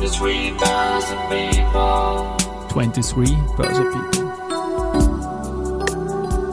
[0.00, 2.24] 23 Börse People.
[2.70, 4.32] 23 Börse People.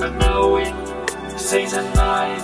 [0.01, 0.75] Unknowing
[1.37, 2.41] Season 9.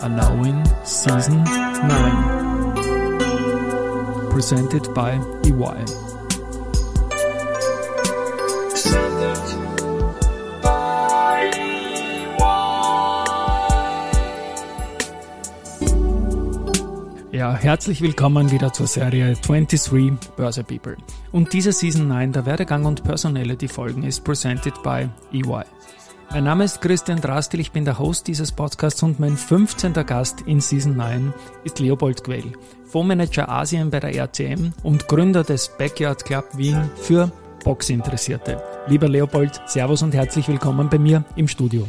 [0.00, 4.30] Unknowing Season 9.
[4.30, 5.84] Presented by EY.
[17.40, 20.98] Ja, herzlich willkommen wieder zur Serie 23 Börse People.
[21.32, 25.62] Und diese Season 9 der Werdegang und Personality Folgen ist presented by EY.
[26.30, 29.94] Mein Name ist Christian Drastil, ich bin der Host dieses Podcasts und mein 15.
[30.04, 31.32] Gast in Season 9
[31.64, 32.52] ist Leopold Quell,
[32.84, 37.32] Fondsmanager Asien bei der RCM und Gründer des Backyard Club Wien für
[37.64, 38.62] Boxinteressierte.
[38.86, 41.88] Lieber Leopold, Servus und herzlich willkommen bei mir im Studio.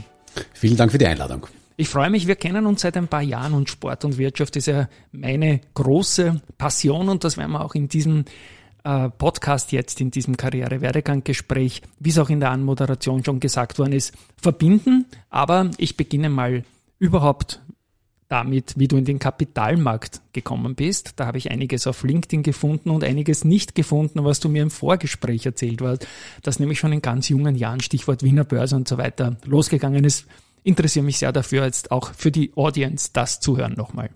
[0.54, 1.46] Vielen Dank für die Einladung.
[1.78, 4.68] Ich freue mich, wir kennen uns seit ein paar Jahren und Sport und Wirtschaft ist
[4.68, 8.26] ja meine große Passion und das werden wir auch in diesem
[8.84, 13.94] äh, Podcast jetzt, in diesem Karriere-Werdegang-Gespräch, wie es auch in der Anmoderation schon gesagt worden
[13.94, 15.06] ist, verbinden.
[15.30, 16.64] Aber ich beginne mal
[17.00, 17.62] überhaupt
[18.28, 21.14] damit, wie du in den Kapitalmarkt gekommen bist.
[21.18, 24.72] Da habe ich einiges auf LinkedIn gefunden und einiges nicht gefunden, was du mir im
[24.72, 26.08] Vorgespräch erzählt hast,
[26.42, 30.28] das nämlich schon in ganz jungen Jahren, Stichwort Wiener Börse und so weiter, losgegangen ist.
[30.64, 34.10] Interessiere mich sehr dafür, jetzt auch für die Audience das zu hören nochmal.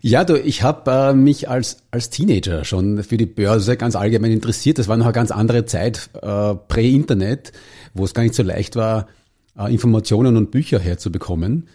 [0.00, 4.32] Ja, du, ich habe äh, mich als, als Teenager schon für die Börse ganz allgemein
[4.32, 4.78] interessiert.
[4.78, 7.52] Das war noch eine ganz andere Zeit, äh, Prä-Internet,
[7.94, 9.06] wo es gar nicht so leicht war,
[9.58, 11.68] äh, Informationen und Bücher herzubekommen.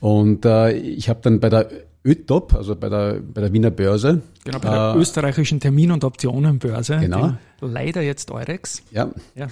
[0.00, 1.68] Und äh, ich habe dann bei der
[2.04, 4.22] ÖTOP, also bei der, bei der Wiener Börse.
[4.44, 6.98] Genau, bei der österreichischen Termin- und Optionenbörse.
[7.00, 7.34] Genau.
[7.60, 8.82] Leider jetzt Eurex.
[8.90, 9.10] Ja.
[9.34, 9.48] Ja.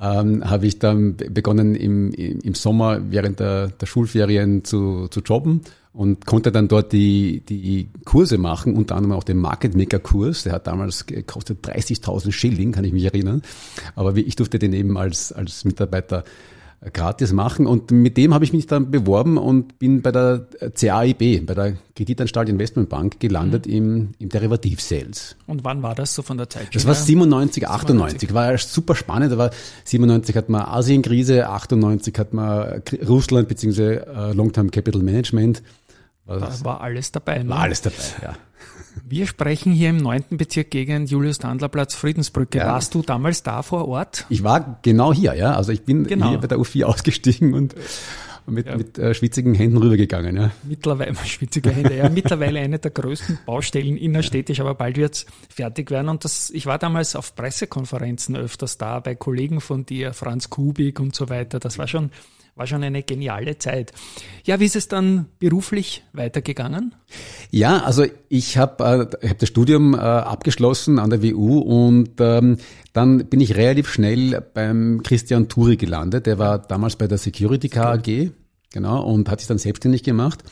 [0.00, 5.60] Ähm, habe ich dann begonnen im, im Sommer während der, der Schulferien zu, zu jobben
[5.92, 10.44] und konnte dann dort die, die Kurse machen, unter anderem auch den Market Maker Kurs.
[10.44, 13.42] Der hat damals gekostet 30.000 Schilling, kann ich mich erinnern.
[13.94, 16.24] Aber ich durfte den eben als, als Mitarbeiter
[16.92, 21.46] gratis machen und mit dem habe ich mich dann beworben und bin bei der CAIB,
[21.46, 23.72] bei der Kreditanstalt Investmentbank gelandet mhm.
[23.72, 25.36] im, im Derivativ-Sales.
[25.46, 26.74] Und wann war das so von der Zeit?
[26.74, 28.34] Das war 97, 98, 97.
[28.34, 29.50] war super spannend, da war
[29.84, 34.32] 97 hat man Asienkrise, 98 hat man Russland bzw.
[34.32, 35.62] Long-Term Capital Management.
[36.26, 37.42] Da war alles dabei.
[37.42, 37.48] Ne?
[37.48, 38.36] War alles dabei, ja.
[39.04, 40.24] Wir sprechen hier im 9.
[40.30, 42.58] Bezirk gegen Julius-Tandler-Platz, Friedensbrücke.
[42.58, 42.66] Ja.
[42.66, 44.26] Warst du damals da vor Ort?
[44.28, 45.54] Ich war genau hier, ja.
[45.54, 46.30] Also ich bin genau.
[46.30, 47.74] hier bei der U4 ausgestiegen und
[48.46, 48.76] mit, ja.
[48.76, 50.36] mit äh, schwitzigen Händen rübergegangen.
[50.36, 50.50] Ja.
[50.64, 52.08] Mittlerweile, schwitzige Hände, ja.
[52.08, 56.08] Mittlerweile eine der größten Baustellen innerstädtisch, aber bald wird's fertig werden.
[56.08, 61.00] Und das, ich war damals auf Pressekonferenzen öfters da, bei Kollegen von dir, Franz Kubik
[61.00, 61.60] und so weiter.
[61.60, 62.10] Das war schon
[62.54, 63.92] war schon eine geniale Zeit.
[64.44, 66.94] Ja, wie ist es dann beruflich weitergegangen?
[67.50, 72.58] Ja, also ich habe äh, hab das Studium äh, abgeschlossen an der WU und ähm,
[72.92, 76.26] dann bin ich relativ schnell beim Christian Turi gelandet.
[76.26, 78.32] Der war damals bei der Security KAG.
[78.72, 80.42] Genau, und hat sich dann selbstständig gemacht.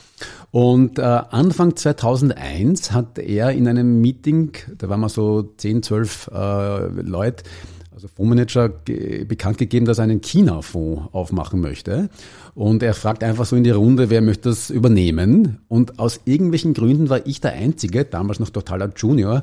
[0.50, 6.30] Und äh, Anfang 2001 hat er in einem Meeting, da waren wir so 10, 12
[6.30, 7.44] äh, Leute,
[7.92, 12.08] also Fondsmanager ge bekannt gegeben, dass er einen China-Fonds aufmachen möchte.
[12.54, 15.58] Und er fragt einfach so in die Runde, wer möchte das übernehmen?
[15.68, 19.42] Und aus irgendwelchen Gründen war ich der Einzige, damals noch totaler Junior,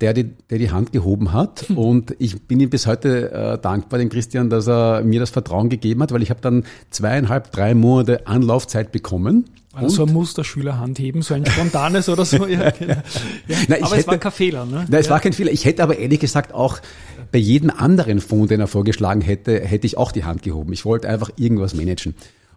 [0.00, 1.70] der die, der die Hand gehoben hat.
[1.74, 5.68] Und ich bin ihm bis heute äh, dankbar, dem Christian, dass er mir das Vertrauen
[5.68, 9.44] gegeben hat, weil ich habe dann zweieinhalb, drei Monate Anlaufzeit bekommen.
[9.76, 12.46] Also ein Musterschüler Hand heben, so ein spontanes oder so.
[12.46, 12.94] Ja, genau.
[13.48, 13.56] ja.
[13.68, 14.64] Nein, aber hätte, es war kein Fehler.
[14.64, 14.86] Ne?
[14.88, 15.12] Nein, es ja.
[15.12, 15.52] war kein Fehler.
[15.52, 16.78] Ich hätte aber ehrlich gesagt auch
[17.36, 20.72] bei jedem anderen Fonds, den er vorgeschlagen hätte, hätte ich auch die Hand gehoben.
[20.72, 22.14] Ich wollte einfach irgendwas managen.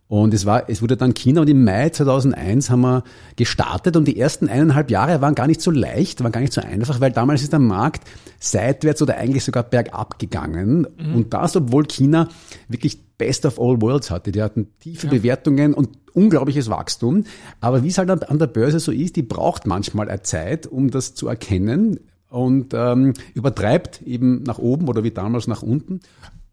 [0.08, 3.04] Und es war, es wurde dann China und im Mai 2001 haben wir
[3.36, 6.62] gestartet und die ersten eineinhalb Jahre waren gar nicht so leicht, waren gar nicht so
[6.62, 8.08] einfach, weil damals ist der Markt
[8.40, 10.88] seitwärts oder eigentlich sogar bergab gegangen.
[10.98, 11.14] Mhm.
[11.14, 12.30] Und das, obwohl China
[12.70, 14.32] wirklich Best of all worlds hatte.
[14.32, 15.12] Die hatten tiefe ja.
[15.12, 17.26] Bewertungen und unglaubliches Wachstum.
[17.60, 20.90] Aber wie es halt an der Börse so ist, die braucht manchmal eine Zeit, um
[20.90, 22.00] das zu erkennen
[22.30, 26.00] und ähm, übertreibt eben nach oben oder wie damals nach unten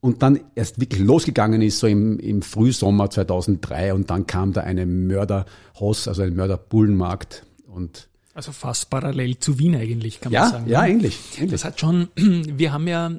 [0.00, 4.62] und dann erst wirklich losgegangen ist, so im, im Frühsommer 2003 und dann kam da
[4.62, 10.50] eine Mörderhoss, also ein Mörderbullenmarkt und also fast parallel zu Wien eigentlich, kann ja, man
[10.50, 10.68] sagen.
[10.68, 11.52] Ja, ähnlich, ähnlich.
[11.52, 13.10] Das hat schon, wir haben ja,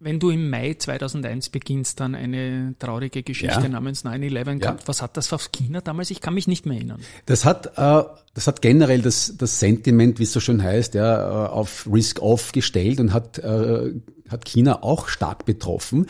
[0.00, 3.68] wenn du im Mai 2001 beginnst, dann eine traurige Geschichte ja.
[3.68, 4.80] namens 9-11 gehabt.
[4.82, 4.88] Ja.
[4.88, 6.10] Was hat das auf China damals?
[6.10, 7.00] Ich kann mich nicht mehr erinnern.
[7.26, 8.02] Das hat, äh,
[8.34, 13.00] das hat generell das, das Sentiment, wie es so schön heißt, ja, auf Risk-Off gestellt
[13.00, 13.92] und hat äh,
[14.28, 16.06] hat China auch stark betroffen,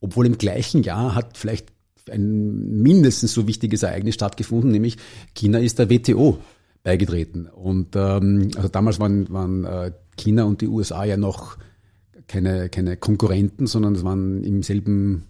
[0.00, 1.68] obwohl im gleichen Jahr hat vielleicht
[2.10, 4.96] ein mindestens so wichtiges Ereignis stattgefunden, nämlich
[5.34, 6.38] China ist der WTO
[6.82, 7.46] beigetreten.
[7.46, 11.58] Und ähm, also damals waren, waren äh, China und die USA ja noch
[12.28, 15.24] keine, keine Konkurrenten, sondern es waren im selben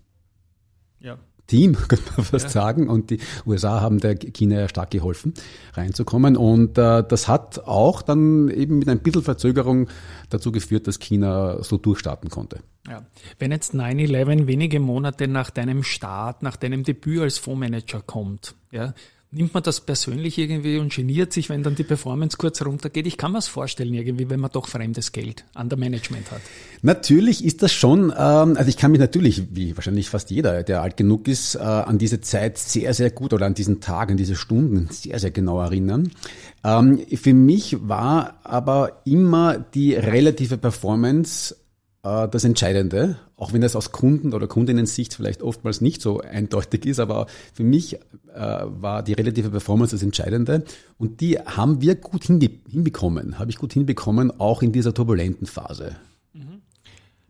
[1.00, 1.16] Ja.
[1.46, 2.50] Team, könnte man fast Ja.
[2.50, 2.88] sagen.
[2.88, 5.32] Und die USA haben der China ja stark geholfen,
[5.72, 6.36] reinzukommen.
[6.36, 9.88] Und äh, das hat auch dann eben mit ein bisschen Verzögerung
[10.28, 12.60] dazu geführt, dass China so durchstarten konnte.
[12.86, 13.06] Ja.
[13.38, 18.92] Wenn jetzt 9-11 wenige Monate nach deinem Start, nach deinem Debüt als Fondsmanager kommt, ja,
[19.30, 23.06] nimmt man das persönlich irgendwie und geniert sich, wenn dann die Performance kurz runtergeht?
[23.06, 26.40] Ich kann mir das vorstellen irgendwie, wenn man doch fremdes Geld an der Management hat.
[26.80, 30.82] Natürlich ist das schon, ähm, also ich kann mich natürlich, wie wahrscheinlich fast jeder, der
[30.82, 34.16] alt genug ist, äh, an diese Zeit sehr, sehr gut oder an diesen Tag, an
[34.16, 36.10] diese Stunden sehr, sehr genau erinnern.
[36.64, 41.54] Ähm, für mich war aber immer die relative Performance
[42.02, 46.86] äh, das Entscheidende, auch wenn das aus Kunden- oder Kundinnen-Sicht vielleicht oftmals nicht so eindeutig
[46.86, 47.98] ist, aber für mich äh,
[48.34, 50.64] war die relative Performance das Entscheidende
[50.98, 55.96] und die haben wir gut hinbekommen, habe ich gut hinbekommen, auch in dieser turbulenten Phase.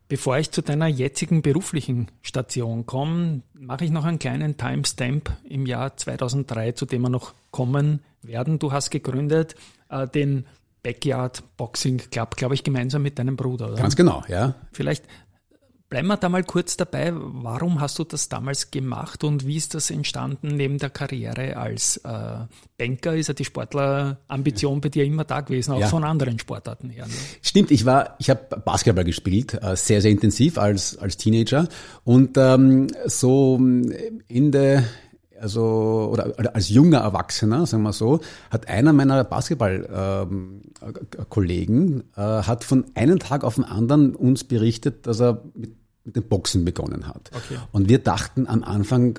[0.08, 5.66] Bevor ich zu deiner jetzigen beruflichen Station komme, mache ich noch einen kleinen Timestamp im
[5.66, 8.58] Jahr 2003, zu dem wir noch kommen werden.
[8.58, 9.54] Du hast gegründet
[9.90, 10.46] äh, den
[10.82, 13.82] Backyard Boxing Club, glaube ich, gemeinsam mit deinem Bruder, oder?
[13.82, 14.54] Ganz genau, ja.
[14.72, 15.04] Vielleicht
[15.90, 17.12] bleiben wir da mal kurz dabei.
[17.14, 21.96] Warum hast du das damals gemacht und wie ist das entstanden neben der Karriere als
[21.98, 22.46] äh,
[22.76, 23.16] Banker?
[23.16, 25.86] Ist ja die Sportlerambition bei dir immer da gewesen, auch Ja.
[25.88, 27.06] von anderen Sportarten her.
[27.06, 27.12] Ne?
[27.42, 31.68] Stimmt, ich war, ich habe Basketball gespielt, äh, sehr, sehr intensiv als, als Teenager.
[32.04, 34.84] Und ähm, so ähm, Ende,
[35.40, 38.20] also oder, oder als junger Erwachsener, sagen wir so,
[38.50, 45.20] hat einer meiner Basketball-Kollegen äh, hat von einem Tag auf den anderen uns berichtet, dass
[45.20, 45.72] er mit,
[46.04, 47.30] mit dem Boxen begonnen hat.
[47.34, 47.58] Okay.
[47.72, 49.18] Und wir dachten am Anfang,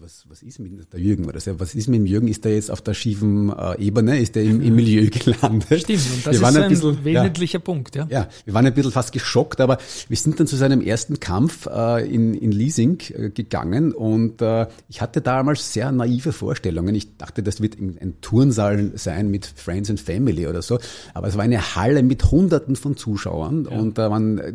[0.00, 1.26] was, was ist mit der Jürgen?
[1.32, 2.28] Das ja, was ist mit dem Jürgen?
[2.28, 4.18] Ist der jetzt auf der schiefen äh, Ebene?
[4.18, 5.82] Ist der im, im Milieu gelandet?
[5.82, 7.96] Stimmt, und das wir ist ein ein, bisschen, ja, wesentlicher Punkt.
[7.96, 8.06] Ja.
[8.10, 11.66] ja, wir waren ein bisschen fast geschockt, aber wir sind dann zu seinem ersten Kampf
[11.66, 16.94] äh, in, in Leasing äh, gegangen und äh, ich hatte damals sehr naive Vorstellungen.
[16.94, 20.78] Ich dachte, das wird ein Turnsaal sein mit Friends and Family oder so,
[21.14, 24.52] aber es war eine Halle mit Hunderten von Zuschauern und da waren äh,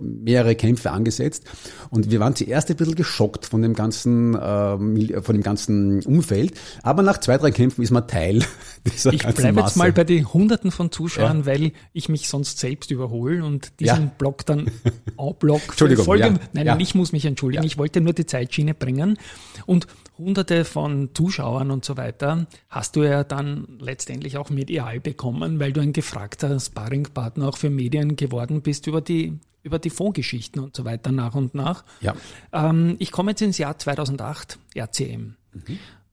[0.00, 1.44] mehrere Kämpfe angesetzt
[1.90, 6.54] und wir waren zuerst ein bisschen geschockt von dem ganzen Mil- von dem ganzen Umfeld,
[6.82, 8.42] aber nach zwei drei Kämpfen ist man Teil
[8.92, 11.46] dieser Ich ganzen bleibe jetzt mal bei den Hunderten von Zuschauern, Ja.
[11.46, 14.10] weil ich mich sonst selbst überhole und diesen Ja.
[14.16, 14.70] Block dann
[15.18, 16.24] en bloc Entschuldigung, Folge.
[16.24, 16.30] ja.
[16.54, 16.72] Nein, Ja.
[16.74, 17.64] nein, ich muss mich entschuldigen.
[17.64, 19.18] Ich wollte nur die Zeitschiene bringen
[19.66, 19.86] und
[20.18, 25.72] Hunderte von Zuschauern und so weiter hast du ja dann letztendlich auch medial bekommen, weil
[25.72, 30.74] du ein gefragter Sparringpartner auch für Medien geworden bist über die über die Fondsgeschichten und
[30.76, 31.84] so weiter nach und nach.
[32.00, 32.14] Ja.
[32.52, 35.34] Ähm, ich komme jetzt ins Jahr 2008, RCM.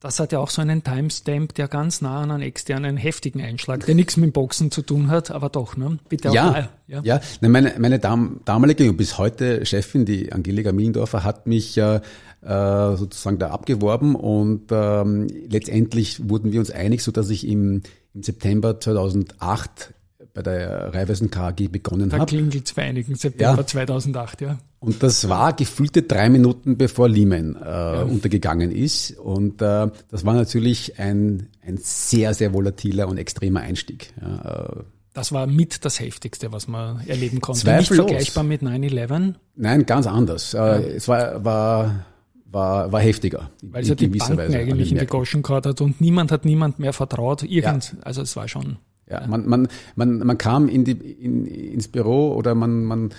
[0.00, 3.86] Das hat ja auch so einen Timestamp, der ganz nah an einen externen heftigen Einschlag,
[3.86, 5.98] der nichts mit Boxen zu tun hat, aber doch, ne?
[6.08, 6.68] Bitte auch Ja, mal.
[6.86, 7.00] ja.
[7.02, 7.20] ja.
[7.40, 12.00] Nein, meine, meine Dam damalige und bis heute Chefin, die Angelika Millendorfer, hat mich äh,
[12.46, 17.82] äh, sozusagen da abgeworben und ähm, letztendlich wurden wir uns einig, so dass ich im,
[18.14, 19.92] im September 2008
[20.34, 22.26] bei der Raiffeisen KAG begonnen Da habe.
[22.26, 23.66] klingelt's für einigen September Ja.
[23.66, 24.58] 2008, ja.
[24.80, 29.16] Und das war gefühlte drei Minuten, bevor Lehman äh, untergegangen ist.
[29.18, 34.12] Und äh, das war natürlich ein, ein sehr, sehr volatiler und extremer Einstieg.
[34.20, 34.82] Ja, äh,
[35.14, 37.62] Das war mit das Heftigste, was man erleben konnte.
[37.62, 38.06] Zweifellos.
[38.10, 40.52] Nicht vergleichbar mit 9-11, Nein, ganz anders.
[40.52, 42.04] Äh, Es war, war,
[42.50, 43.50] war, war heftiger.
[43.62, 45.06] weil es ja die Banken Weise eigentlich in die.
[45.06, 47.42] Goschen gehabt hat und niemand hat niemand mehr vertraut.
[47.42, 48.76] Irgend, also es war schon,
[49.10, 53.10] Ja, man, man, man, man kam in die, in, ins Büro oder man, man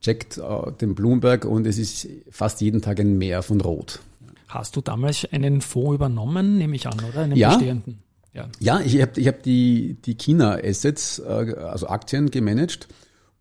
[0.00, 4.00] checkt äh, den Bloomberg und es ist fast jeden Tag ein Meer von Rot.
[4.48, 7.22] hast du damals einen Fonds übernommen, nehme ich an, oder?
[7.22, 7.50] Einen Ja.
[7.56, 7.98] bestehenden?
[8.32, 8.48] Ja.
[8.60, 12.86] Ja, ich habe ich hab die, die China-Assets, äh, also Aktien, gemanagt.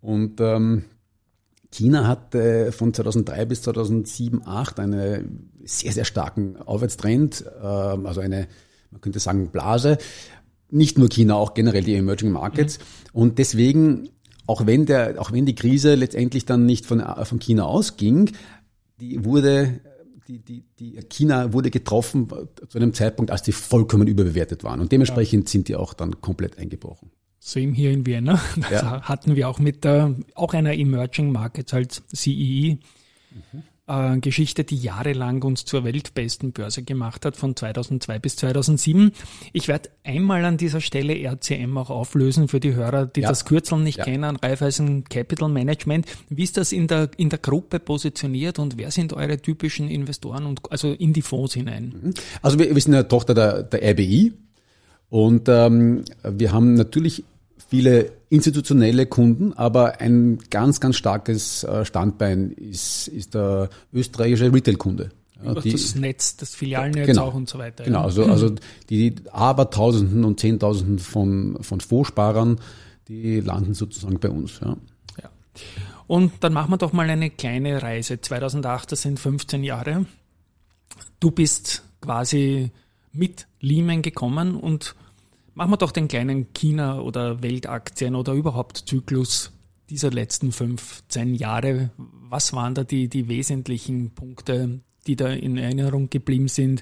[0.02, 0.86] Und ähm,
[1.76, 8.48] China hatte von 2003 bis 2007, 2008 einen sehr, sehr starken Aufwärtstrend, ähm, also eine,
[8.92, 9.98] man könnte sagen, Blase.
[10.70, 12.80] Nicht nur China, auch generell die Emerging Markets.
[13.12, 14.10] Und deswegen,
[14.48, 18.32] auch wenn, der, auch wenn die Krise letztendlich dann nicht von, von China ausging,
[19.00, 19.82] die wurde
[20.28, 22.28] die, die, die China wurde getroffen
[22.68, 24.80] zu einem Zeitpunkt, als die vollkommen überbewertet waren.
[24.80, 27.12] Und dementsprechend sind die auch dann komplett eingebrochen.
[27.48, 28.40] Same hier in Vienna.
[28.70, 29.02] Das Ja.
[29.04, 32.80] hatten wir auch mit der, auch einer Emerging Markets als CEE.
[33.88, 39.12] Äh, Geschichte, die jahrelang uns zur weltbesten Börse gemacht hat, von 2002 bis 2007.
[39.54, 43.30] Ich werde einmal an dieser Stelle RCM auch auflösen für die Hörer, die Ja.
[43.30, 44.06] das Kürzel nicht Ja.
[44.06, 46.08] kennen, Raiffeisen Capital Management.
[46.30, 50.48] Wie ist das in der, in der Gruppe positioniert und wer sind eure typischen Investoren
[50.48, 52.16] und also in die Fonds hinein?
[52.42, 54.34] Also wir, wir sind eine Tochter der, der RBI
[55.10, 57.24] Und ähm, wir haben natürlich
[57.68, 65.12] viele institutionelle Kunden, aber ein ganz, ganz starkes äh, Standbein ist, ist der österreichische Retail-Kunde.
[65.44, 67.84] Ja, die, das Netz, das Filialnetz genau, auch und so weiter.
[67.84, 68.56] Genau, also, also
[68.90, 72.60] die Abertausenden und Zehntausenden von, von Vorsparern,
[73.08, 74.60] die landen sozusagen bei uns.
[74.62, 74.78] Ja.
[75.22, 75.30] ja.
[76.08, 78.22] Und dann machen wir doch mal eine kleine Reise.
[78.22, 80.06] 2008, das sind 15 Jahre.
[81.20, 82.72] Du bist quasi
[83.12, 84.96] mit Lehman gekommen und
[85.56, 89.52] machen wir doch den kleinen China- oder Weltaktien oder überhaupt Zyklus
[89.90, 91.90] dieser letzten 15 Jahre.
[91.98, 96.82] Was waren da die, die wesentlichen Punkte, die da in Erinnerung geblieben sind.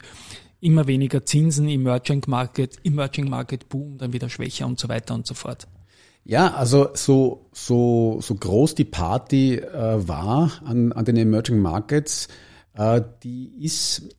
[0.60, 5.28] Immer weniger Zinsen, Emerging Market, Emerging Market Boom, dann wieder schwächer und so weiter und
[5.28, 5.68] so fort.
[6.24, 12.30] Ja, also so, so, so groß die Party äh, war an, an den Emerging Markets,
[12.76, 14.16] äh, die ist,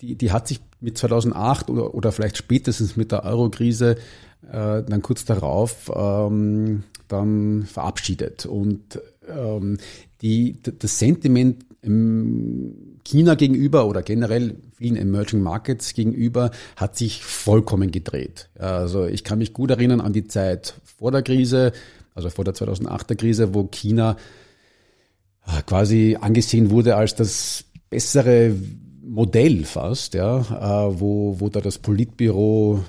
[0.00, 3.96] die, die hat sich mit 2008 oder, oder vielleicht spätestens mit der Euro-Krise
[4.50, 8.46] äh, dann kurz darauf ähm, dann verabschiedet.
[8.46, 9.78] Und ähm,
[10.20, 17.90] die, das Sentiment im China gegenüber oder generell vielen Emerging Markets gegenüber hat sich vollkommen
[17.90, 18.48] gedreht.
[18.58, 21.72] Also ich kann mich gut erinnern an die Zeit vor der Krise,
[22.14, 24.16] also vor der 2008er Krise, wo China
[25.46, 28.54] äh, quasi angesehen wurde als das bessere
[29.06, 30.40] Modell fast, ja,
[30.88, 32.84] äh, wo, wo da das Politbüro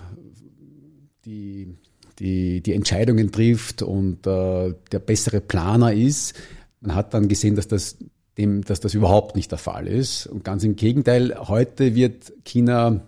[1.25, 1.75] die,
[2.19, 6.33] die, die Entscheidungen trifft und äh, der bessere Planer ist.
[6.81, 7.97] Man hat dann gesehen, dass das
[8.37, 10.27] dem, dass das überhaupt nicht der Fall ist.
[10.27, 13.01] Und ganz im Gegenteil, heute wird China,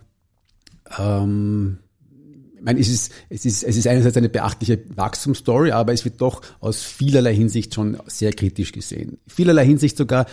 [0.97, 1.79] ähm,
[2.55, 6.21] ich meine, es ist, es ist, es ist einerseits eine beachtliche Wachstumsstory, aber es wird
[6.21, 9.19] doch aus vielerlei Hinsicht schon sehr kritisch gesehen.
[9.27, 10.25] Vielerlei Hinsicht sogar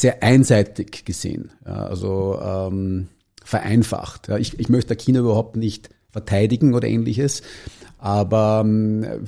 [0.00, 3.08] sehr einseitig gesehen, ja, also ähm,
[3.44, 4.28] vereinfacht.
[4.28, 4.38] Ja.
[4.38, 7.42] Ich, ich möchte China überhaupt nicht verteidigen oder ähnliches,
[7.98, 9.26] aber ähm,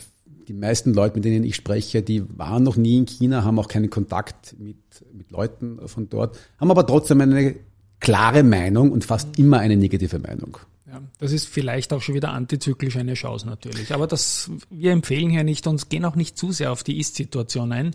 [0.48, 3.68] die meisten Leute, mit denen ich spreche, die waren noch nie in China, haben auch
[3.68, 4.76] keinen Kontakt mit,
[5.12, 7.54] mit Leuten von dort, haben aber trotzdem eine
[8.00, 10.58] klare Meinung und fast immer eine negative Meinung.
[10.88, 13.94] Ja, das ist vielleicht auch schon wieder antizyklisch eine Chance natürlich.
[13.94, 17.70] Aber das, wir empfehlen hier nicht und gehen auch nicht zu sehr auf die Ist-Situation
[17.70, 17.94] ein.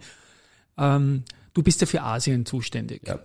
[0.77, 1.23] Ähm,
[1.55, 3.01] du bist ja für Asien zuständig.
[3.07, 3.19] Ja.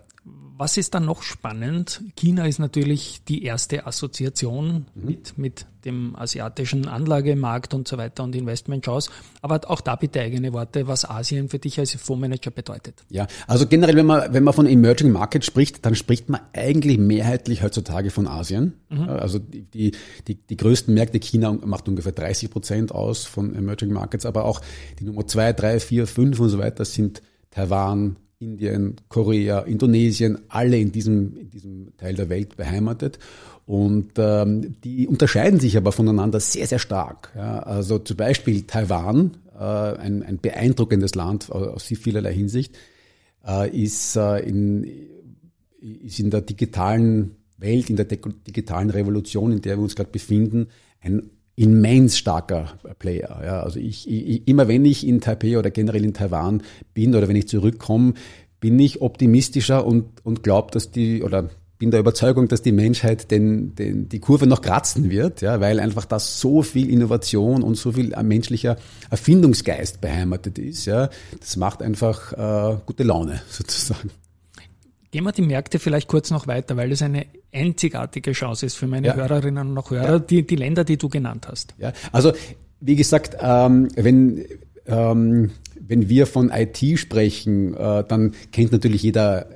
[0.57, 2.03] Was ist dann noch spannend?
[2.17, 5.07] China ist natürlich die erste Assoziation mhm.
[5.07, 9.11] mit, mit dem asiatischen Anlagemarkt und so weiter und Investmentchance.
[9.41, 13.03] Aber auch da bitte eigene Worte, was Asien für dich als Fondsmanager bedeutet.
[13.09, 16.99] Ja, also generell, wenn man, wenn man von Emerging Markets spricht, dann spricht man eigentlich
[16.99, 18.75] mehrheitlich heutzutage von Asien.
[18.91, 19.09] Mhm.
[19.09, 19.93] Also die,
[20.29, 24.61] die, die größten Märkte, China macht ungefähr 30 Prozent aus von Emerging Markets, aber auch
[24.99, 30.79] die Nummer zwei, drei, vier, fünf und so weiter sind Taiwan, Indien, Korea, Indonesien, alle
[30.79, 33.19] in diesem, in diesem Teil der Welt beheimatet.
[33.67, 37.33] Und ähm, die unterscheiden sich aber voneinander sehr, sehr stark.
[37.37, 42.77] Ja, also zum Beispiel Taiwan, äh, ein, ein beeindruckendes Land aus vielerlei Hinsicht,
[43.47, 44.91] äh, ist, äh, in,
[45.81, 50.69] ist in der digitalen Welt, in der digitalen Revolution, in der wir uns gerade befinden,
[51.01, 51.31] ein
[51.61, 53.39] immens starker Player.
[53.45, 56.63] Ja, also ich, ich, immer wenn ich in Taipei oder generell in Taiwan
[56.95, 58.15] bin oder wenn ich zurückkomme,
[58.61, 63.31] bin ich optimistischer und, und glaube, dass die, oder bin der Überzeugung, dass die Menschheit
[63.31, 67.75] den, den, die Kurve noch kratzen wird, ja, weil einfach da so viel Innovation und
[67.75, 68.77] so viel menschlicher
[69.11, 70.87] Erfindungsgeist beheimatet ist.
[70.87, 71.11] Ja.
[71.39, 74.11] Das macht einfach äh, gute Laune sozusagen.
[75.11, 78.87] Gehen wir die Märkte vielleicht kurz noch weiter, weil das eine einzigartige Chance ist für
[78.87, 79.15] meine ja.
[79.15, 80.19] Hörerinnen und Hörer, ja.
[80.19, 81.75] die, die Länder, die du genannt hast.
[81.79, 82.33] Ja, also
[82.81, 84.45] wie gesagt, ähm, wenn,
[84.87, 85.51] ähm,
[85.81, 89.49] wenn wir von IT sprechen, äh, dann kennt natürlich jeder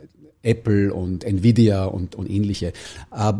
[0.42, 2.72] Apple und Nvidia und, und ähnliche.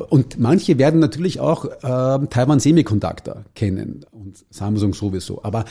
[0.09, 5.45] Und manche werden natürlich auch äh, Taiwan Semiconductor kennen und Samsung sowieso.
[5.45, 5.67] Aber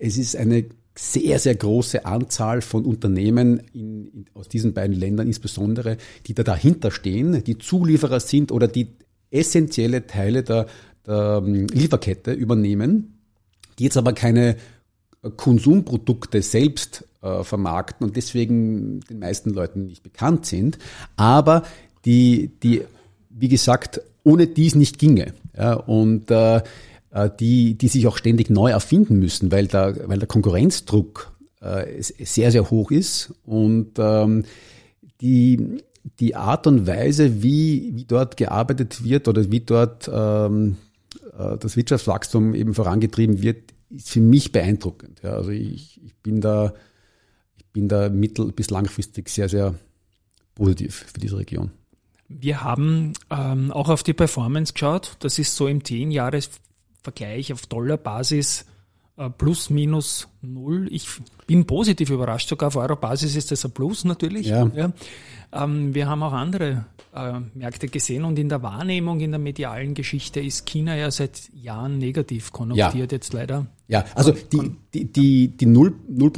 [0.00, 0.64] es ist eine
[0.98, 6.42] sehr, sehr große Anzahl von Unternehmen in, in, aus diesen beiden Ländern insbesondere, die da
[6.42, 8.88] dahinter stehen, die Zulieferer sind oder die
[9.30, 10.66] essentielle Teile der,
[11.06, 13.20] der ähm, Lieferkette übernehmen,
[13.78, 14.56] die jetzt aber keine
[15.36, 20.78] Konsumprodukte selbst äh, vermarkten und deswegen den meisten Leuten nicht bekannt sind,
[21.16, 21.62] aber
[22.04, 22.82] die, die
[23.30, 25.32] wie gesagt, ohne dies nicht ginge.
[25.56, 26.62] Ja, und äh,
[27.40, 32.52] die, die sich auch ständig neu erfinden müssen, weil der, weil der Konkurrenzdruck äh, sehr,
[32.52, 34.44] sehr hoch ist und ähm,
[35.20, 35.78] die,
[36.20, 40.76] die Art und Weise, wie, wie dort gearbeitet wird oder wie dort ähm,
[41.36, 45.20] äh, das Wirtschaftswachstum eben vorangetrieben wird, ist für mich beeindruckend.
[45.22, 46.74] Ja, also ich, ich bin da,
[47.56, 49.74] ich bin da mittel- bis langfristig sehr, sehr
[50.54, 51.70] positiv für diese Region.
[52.28, 55.16] Wir haben ähm, auch auf die Performance geschaut.
[55.20, 56.50] Das ist so im 10 Jahres
[57.02, 58.66] Vergleich auf Dollarbasis
[59.16, 60.88] äh, plus minus null.
[60.90, 61.08] Ich
[61.46, 64.46] bin positiv überrascht, sogar auf Euro-Basis ist das ein Plus natürlich.
[64.46, 64.70] Ja.
[65.52, 69.94] Ähm, wir haben auch andere äh, Märkte gesehen und in der Wahrnehmung, in der medialen
[69.94, 73.66] Geschichte ist China ja seit Jahren negativ konnotiert jetzt leider.
[73.90, 76.32] Ja, also die, die, die, die 0%, 0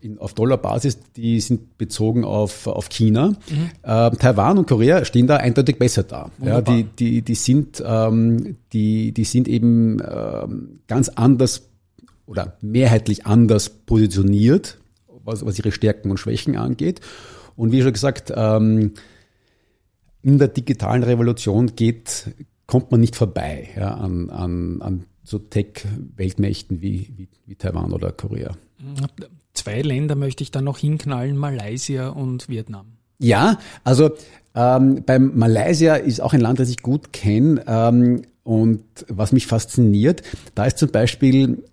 [0.00, 3.30] in, auf Dollarbasis, die sind bezogen auf, auf China.
[3.50, 3.70] Mhm.
[3.82, 6.30] Äh, Taiwan und Korea stehen da eindeutig besser da.
[6.40, 11.68] Ja, die, die, die, sind, ähm, die, die sind eben ähm, ganz anders
[12.24, 14.78] oder mehrheitlich anders positioniert,
[15.24, 17.00] was, was ihre Stärken und Schwächen angeht.
[17.56, 18.92] Und wie schon gesagt, ähm,
[20.22, 22.30] in der digitalen Revolution geht,
[22.68, 28.12] kommt man nicht vorbei ja, an, an, an so Tech-Weltmächten wie, wie, wie Taiwan oder
[28.12, 28.56] Korea.
[29.54, 32.86] Zwei Länder möchte ich dann noch hinknallen, Malaysia und Vietnam.
[33.18, 34.10] Ja, also
[34.54, 37.64] ähm, beim Malaysia ist auch ein Land, das ich gut kenne.
[37.66, 40.22] Ähm, und was mich fasziniert,
[40.54, 41.64] da ist zum Beispiel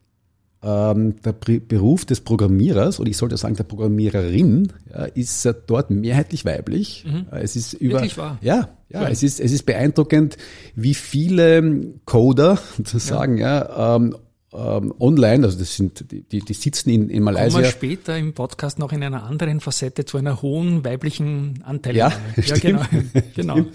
[0.64, 5.54] ähm, der Pri- Beruf des Programmierers, oder ich sollte sagen der Programmiererin, ja, ist äh,
[5.68, 7.06] dort mehrheitlich weiblich.
[7.32, 8.38] Äh, Es ist über, Wirklich wahr?
[8.42, 9.12] Ja, ja, Schön.
[9.12, 10.38] es ist, es ist beeindruckend,
[10.76, 14.16] wie viele Coder sozusagen, ja, ähm,
[14.56, 17.60] ähm, online, also das sind, die, die, sitzen in, in Kommen Malaysia.
[17.60, 21.96] wir später im Podcast noch in einer anderen Facette zu einer hohen weiblichen Anteil.
[21.96, 22.90] Ja, ja stimmt.
[23.36, 23.56] genau.
[23.56, 23.66] genau.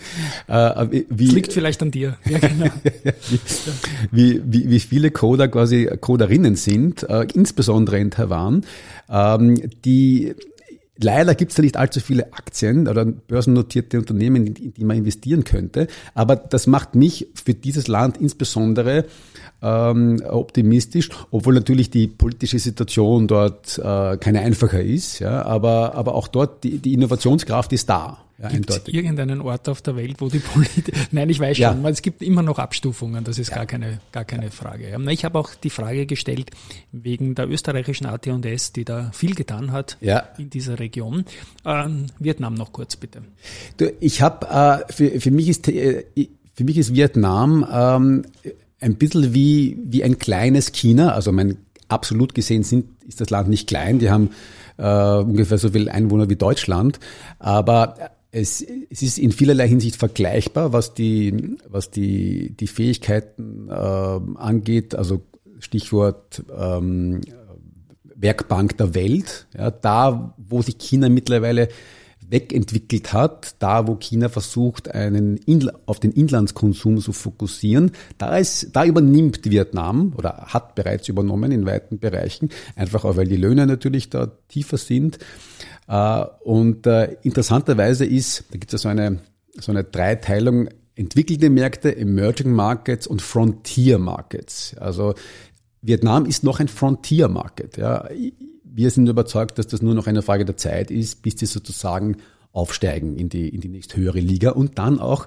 [0.83, 2.17] Äh, wie, Das liegt vielleicht an dir.
[2.25, 2.67] Ja, genau.
[4.11, 8.65] wie, wie, wie viele Coder quasi Coderinnen sind, äh, insbesondere in Taiwan,
[9.11, 10.35] ähm, die
[11.01, 15.45] Leider gibt es da nicht allzu viele Aktien oder börsennotierte Unternehmen, in die man investieren
[15.45, 15.87] könnte.
[16.15, 19.05] Aber das macht mich für dieses Land insbesondere
[19.63, 25.19] ähm, optimistisch, obwohl natürlich die politische Situation dort äh, keine einfache ist.
[25.19, 28.19] Ja, aber, aber auch dort die, die Innovationskraft ist da.
[28.41, 30.95] Ja, Gibt es irgendeinen Ort auf der Welt, wo die Politik...
[31.11, 31.73] Nein, ich weiß Ja.
[31.73, 34.89] schon, weil es gibt immer noch Abstufungen, das ist gar keine, gar keine Frage.
[34.89, 34.99] Ja.
[35.11, 36.53] Ich habe auch die Frage gestellt
[36.93, 40.23] wegen der österreichischen AT&S, die da viel getan hat Ja.
[40.39, 41.25] in dieser Region.
[41.65, 43.23] Ähm, Vietnam noch kurz bitte.
[43.77, 44.47] Du, ich habe
[44.87, 46.05] äh, für, für mich ist äh,
[46.55, 48.25] für mich ist Vietnam ähm,
[48.81, 51.13] ein bisschen wie wie ein kleines China.
[51.13, 53.99] Also mein absolut gesehen sind ist das Land nicht klein.
[53.99, 54.31] Die haben
[54.77, 57.01] äh, ungefähr so viel Einwohner wie Deutschland,
[57.39, 57.97] aber
[58.31, 64.95] es, es ist in vielerlei Hinsicht vergleichbar, was die was die die Fähigkeiten äh, angeht.
[64.95, 65.23] Also
[65.61, 67.21] Stichwort ähm,
[68.15, 69.47] Werkbank der Welt.
[69.57, 71.69] Ja, da, wo sich China mittlerweile
[72.31, 78.71] wegentwickelt hat, da wo China versucht, einen Inl auf den Inlandskonsum zu fokussieren, da ist,
[78.75, 83.67] da übernimmt Vietnam oder hat bereits übernommen in weiten Bereichen, einfach auch weil die Löhne
[83.67, 85.19] natürlich da tiefer sind.
[85.89, 89.21] Äh, Und äh, interessanterweise ist, da gibt es so eine,
[89.59, 94.77] so eine Dreiteilung, entwickelte Märkte, Emerging Markets und Frontier Markets.
[94.79, 95.15] Also
[95.81, 97.77] Vietnam ist noch ein Frontier Market.
[97.77, 98.09] Ja.
[98.79, 102.19] Wir sind überzeugt, dass das nur noch eine Frage der Zeit ist, bis die sozusagen
[102.53, 105.27] aufsteigen in die, in die nächst höhere Liga und dann auch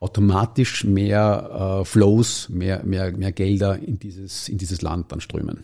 [0.00, 5.62] automatisch mehr äh, Flows, mehr, mehr, mehr Gelder in dieses, in dieses Land dann strömen.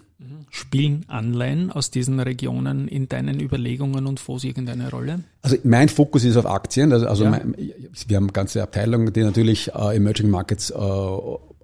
[0.49, 5.25] Spielen Anleihen aus diesen Regionen in deinen Überlegungen und Fonds irgendeine Rolle?
[5.43, 6.93] Also mein Fokus ist auf Aktien.
[6.93, 7.31] Also, also Ja.
[7.31, 7.57] mein,
[8.07, 10.77] wir haben ganze Abteilungen, die natürlich äh, Emerging Markets äh,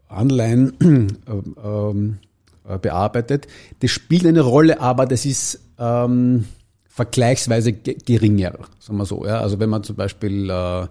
[0.08, 1.30] Anleihen äh,
[1.64, 2.29] ähm, äh,
[2.78, 3.46] bearbeitet.
[3.80, 6.44] Das spielt eine Rolle, aber das ist ähm,
[6.88, 9.24] vergleichsweise ge geringer, sagen wir so.
[9.26, 9.40] Ja?
[9.40, 10.86] Also wenn man zum Beispiel äh,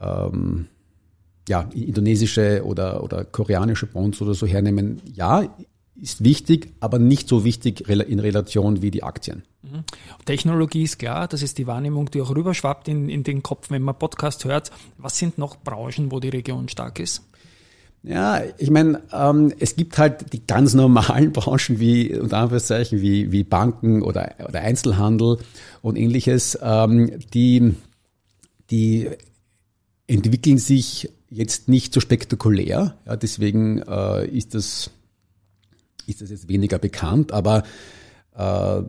[0.00, 0.66] ähm,
[1.48, 5.44] ja, indonesische oder, oder koreanische Bonds oder so hernehmen, ja,
[6.00, 9.42] ist wichtig, aber nicht so wichtig in Relation wie die Aktien.
[10.24, 13.82] Technologie ist klar, das ist die Wahrnehmung, die auch rüberschwappt in, in den Kopf, wenn
[13.82, 14.70] man Podcast hört.
[14.96, 17.22] Was sind noch Branchen, wo die Region stark ist?
[18.02, 23.30] Ja, ich meine, ähm, es gibt halt die ganz normalen Branchen wie unter Anführungszeichen wie
[23.30, 25.38] wie Banken oder oder Einzelhandel
[25.82, 27.74] und ähnliches, ähm, die
[28.70, 29.10] die
[30.06, 32.96] entwickeln sich jetzt nicht so spektakulär.
[33.06, 34.90] Ja, deswegen äh, ist das
[36.06, 37.64] ist das jetzt weniger bekannt, aber
[38.34, 38.82] äh,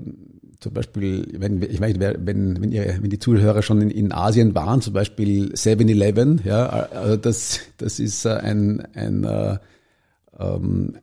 [0.61, 4.53] zum Beispiel, wenn, ich meine, wenn, wenn, ihr, wenn die Zuhörer schon in, in Asien
[4.53, 9.57] waren, zum Beispiel 7-Eleven, ja, also das, das ist äh, ein, ein, äh,
[10.39, 10.97] ähm,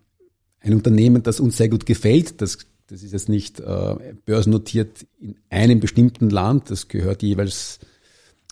[0.60, 2.40] ein Unternehmen, das uns sehr gut gefällt.
[2.40, 7.80] Das, das ist jetzt nicht äh, börsennotiert in einem bestimmten Land, das gehört jeweils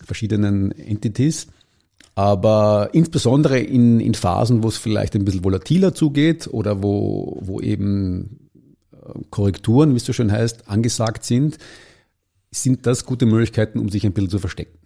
[0.04, 1.46] verschiedenen Entities.
[2.16, 7.60] Aber insbesondere in, in Phasen, wo es vielleicht ein bisschen volatiler zugeht oder wo, wo
[7.60, 8.45] eben
[9.30, 11.58] Korrekturen, wie es so schön heißt, angesagt sind,
[12.50, 14.78] sind das gute Möglichkeiten, um sich ein bisschen zu verstecken.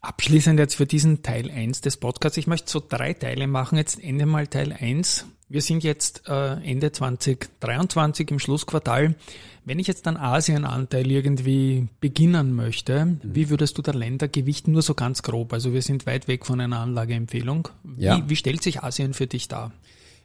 [0.00, 2.38] Abschließend jetzt für diesen Teil 1 des Podcasts.
[2.38, 3.76] Ich möchte so drei Teile machen.
[3.76, 5.26] Jetzt ende mal Teil 1.
[5.48, 9.16] Wir sind jetzt äh, Ende 2023 im Schlussquartal.
[9.64, 13.20] Wenn ich jetzt einen Asienanteil irgendwie beginnen möchte, mhm.
[13.22, 15.52] wie würdest du da Ländergewicht nur so ganz grob?
[15.52, 17.68] Also wir sind weit weg von einer Anlageempfehlung.
[17.82, 18.22] Wie, ja.
[18.26, 19.72] wie stellt sich Asien für dich dar?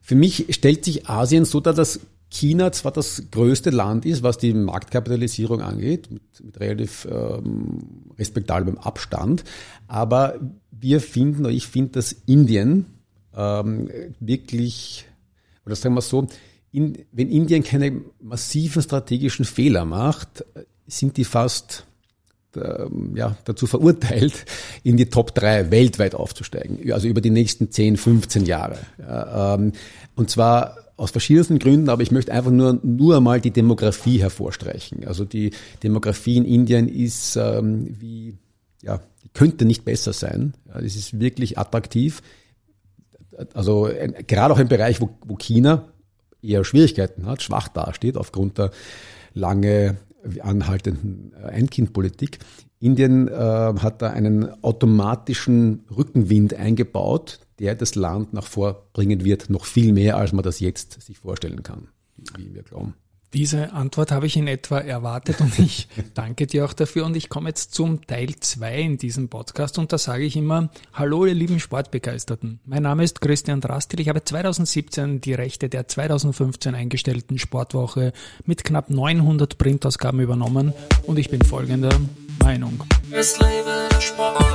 [0.02, 2.02] Für mich stellt sich Asien so dar, dass
[2.34, 7.80] China zwar das größte Land ist, was die Marktkapitalisierung angeht, mit, mit relativ ähm,
[8.18, 9.44] respektablem Abstand,
[9.88, 10.40] aber
[10.72, 12.88] wir finden, oder ich finde, dass Indien
[13.36, 15.06] ähm, wirklich,
[15.66, 16.28] oder sagen wir so,
[16.72, 20.44] in, wenn Indien keine massiven strategischen Fehler macht,
[20.88, 21.86] sind die fast
[22.56, 24.46] ähm, ja, dazu verurteilt,
[24.84, 28.80] in die Top 3 weltweit aufzusteigen, also über die nächsten 10, 15 Jahre.
[28.98, 29.74] Ja, ähm,
[30.16, 35.06] und zwar aus verschiedensten Gründen, aber ich möchte einfach nur, nur einmal die Demografie hervorstreichen.
[35.08, 35.52] Also die
[35.82, 38.38] Demografie in Indien ist ähm, wie,
[38.82, 39.02] ja,
[39.34, 40.54] könnte nicht besser sein.
[40.68, 42.22] Ja, es ist wirklich attraktiv.
[43.54, 45.90] Also ein, gerade auch im Bereich, wo, wo China
[46.42, 48.72] eher Schwierigkeiten hat, schwach dasteht aufgrund der
[49.34, 49.98] lange
[50.42, 52.40] anhaltenden Einkindpolitik.
[52.80, 59.66] Indien äh, hat da einen automatischen Rückenwind eingebaut, der das Land nach vorbringen wird, noch
[59.66, 61.88] viel mehr, als man das jetzt sich vorstellen kann,
[62.38, 62.96] wie wir glauben.
[63.34, 67.06] Diese Antwort habe ich in etwa erwartet und ich danke dir auch dafür.
[67.06, 70.70] Und ich komme jetzt zum Teil 2 in diesem Podcast und da sage ich immer,
[70.94, 72.60] hallo ihr lieben Sportbegeisterten.
[72.66, 74.00] Mein Name ist Christian Drastil.
[74.02, 78.14] Ich habe 2017 die Rechte der 2015 eingestellten Sportwoche
[78.46, 80.74] mit knapp 900 Printausgaben übernommen
[81.08, 82.00] und ich bin folgender
[82.40, 82.84] Meinung.
[83.12, 84.54] Es lebe der Sport.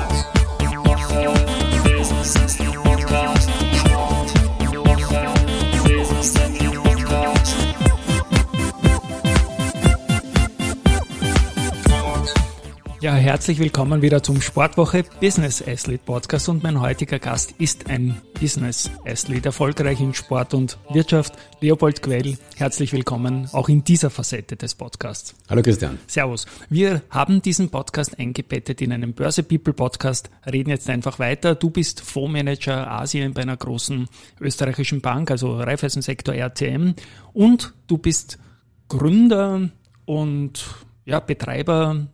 [13.01, 18.21] Ja, herzlich willkommen wieder zum Sportwoche Business Athlete Podcast und mein heutiger Gast ist ein
[18.41, 21.33] Business Athlete, erfolgreich in Sport und Wirtschaft.
[21.61, 25.37] Leopold Quell, herzlich willkommen auch in dieser Facette des Podcasts.
[25.49, 26.01] Hallo Christian.
[26.09, 26.47] Servus.
[26.71, 31.55] Wir haben diesen Podcast eingebettet in einen Börse People Podcast, reden jetzt einfach weiter.
[31.55, 34.09] Du bist Fondsmanager Asien bei einer großen
[34.41, 36.95] österreichischen Bank, also Raiffeisensektor RTM
[37.33, 38.41] und du bist
[38.89, 39.71] Gründer
[40.05, 40.65] und
[41.05, 42.09] ja, Betreiber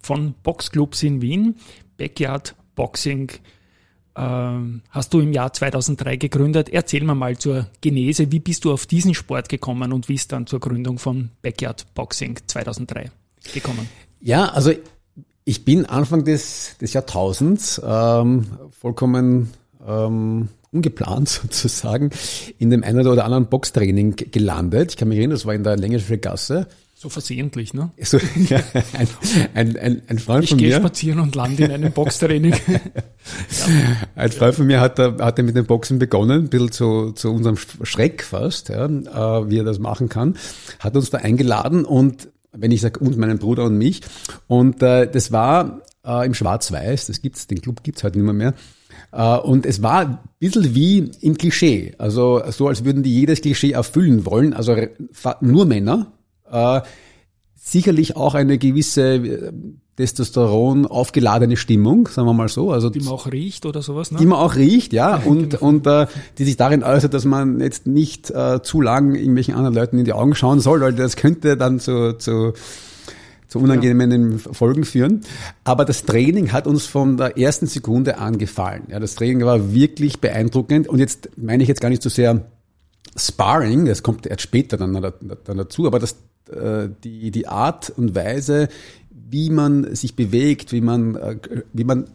[0.00, 1.56] von Boxclubs in Wien,
[1.96, 3.32] Backyard Boxing,
[4.16, 6.68] ähm, hast du im Jahr 2003 gegründet.
[6.68, 10.32] Erzähl mir mal zur Genese, wie bist du auf diesen Sport gekommen und wie ist
[10.32, 13.10] dann zur Gründung von Backyard Boxing 2003
[13.54, 13.88] gekommen?
[14.20, 14.72] Ja, also
[15.44, 19.50] ich bin Anfang des, des Jahrtausends ähm, vollkommen
[19.86, 22.10] ähm, ungeplant sozusagen
[22.58, 24.92] in dem einen oder anderen Boxtraining gelandet.
[24.92, 26.66] Ich kann mich erinnern, das war in der Längische Gasse.
[27.00, 27.92] So versehentlich, ne?
[28.02, 28.60] So, ja,
[28.92, 29.08] ein,
[29.54, 30.66] ein, ein, ein Freund ich von mir.
[30.66, 32.52] Ich gehe spazieren und lande in einem Boxtraining.
[32.68, 32.80] ja.
[34.16, 37.56] Ein Freund von mir hat, hat mit dem Boxen begonnen, ein bisschen zu, zu unserem
[37.56, 40.36] Schreck fast, ja, äh, wie er das machen kann.
[40.80, 44.00] Hat uns da eingeladen und wenn ich sage uns, meinen Bruder und mich.
[44.48, 48.34] Und äh, das war äh, im Schwarz-Weiß, das gibt's, den Club gibt's heute nicht mehr.
[48.34, 48.54] mehr.
[49.10, 51.94] Uh, und es war ein bisschen wie im Klischee.
[51.96, 54.52] Also so, als würden die jedes Klischee erfüllen wollen.
[54.52, 54.76] Also
[55.40, 56.12] nur Männer,
[56.50, 56.82] äh,
[57.54, 59.52] sicherlich auch eine gewisse äh,
[59.96, 62.70] Testosteron aufgeladene Stimmung, sagen wir mal so.
[62.70, 64.18] Also die man auch riecht oder sowas, ne?
[64.18, 65.62] Die man auch riecht, ja, und genau.
[65.62, 66.06] und äh,
[66.38, 70.04] die sich darin äußert, dass man jetzt nicht äh, zu lang irgendwelchen anderen Leuten in
[70.04, 72.52] die Augen schauen soll, weil das könnte dann zu, zu
[73.48, 74.52] zu unangenehmen ja.
[74.52, 75.22] Folgen führen.
[75.64, 78.84] Aber das Training hat uns von der ersten Sekunde angefallen.
[78.88, 80.88] Ja, das Training war wirklich beeindruckend.
[80.88, 82.46] Und jetzt meine ich jetzt gar nicht so sehr
[83.16, 86.16] Sparring, das kommt erst später dann, dann dazu, aber das
[86.50, 88.68] äh, die, die Art und Weise,
[89.10, 91.36] wie man sich bewegt, wie man, äh,
[91.72, 92.08] wie man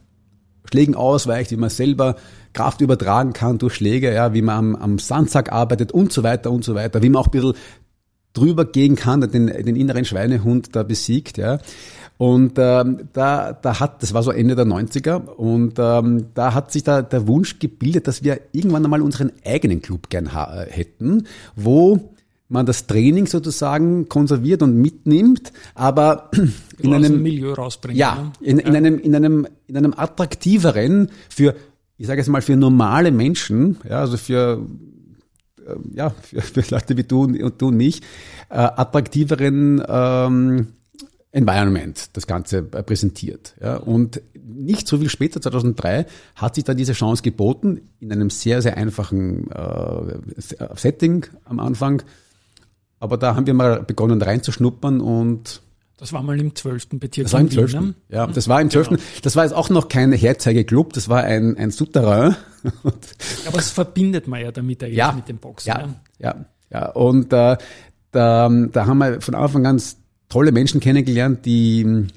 [0.65, 2.15] Schlägen ausweicht, wie man selber
[2.53, 6.51] Kraft übertragen kann durch Schläge, ja, wie man am, am Sandsack arbeitet und so weiter
[6.51, 7.53] und so weiter, wie man auch ein bisschen
[8.33, 11.59] drüber gehen kann, den, den inneren Schweinehund da besiegt, ja.
[12.17, 16.71] Und ähm, da, da hat, das war so Ende der 90er, und ähm, da hat
[16.71, 20.29] sich da der Wunsch gebildet, dass wir irgendwann einmal unseren eigenen Club gern
[20.69, 22.13] hätten, wo
[22.49, 26.29] man das Training sozusagen konserviert und mitnimmt, aber
[26.77, 27.97] in einem Milieu rausbringt.
[27.97, 28.77] Ja, in, in ja.
[28.77, 31.55] einem in einem in einem attraktiveren für
[31.97, 34.65] ich sage jetzt mal für normale Menschen, ja, also für äh,
[35.93, 38.01] ja, für, für Leute wie du und, du und mich,
[38.49, 40.67] äh, attraktiveren ähm,
[41.31, 43.55] Environment das Ganze äh, präsentiert.
[43.61, 43.77] Ja.
[43.77, 48.61] Und nicht so viel später, 2003, hat sich dann diese Chance geboten, in einem sehr,
[48.61, 52.03] sehr einfachen äh, Setting am Anfang,
[52.99, 55.62] aber da haben wir mal begonnen reinzuschnuppern und
[56.03, 56.99] Das war mal im 12.
[56.99, 57.27] Bezirk.
[57.27, 57.73] Das war im in Wien, 12.
[57.81, 57.93] ne?
[58.09, 58.89] Ja, das war im 12.
[58.89, 59.01] Genau.
[59.21, 62.35] Das war jetzt auch noch kein Herzeigeklub, das war ein, ein Souterrain.
[63.47, 65.69] Aber das verbindet man ja damit eigentlich ja, mit dem Boxen.
[65.69, 65.95] Ja, ne?
[66.19, 66.89] ja, ja.
[66.89, 67.55] Und äh,
[68.11, 69.95] da, da haben wir von Anfang an ganz
[70.27, 72.07] tolle Menschen kennengelernt, die,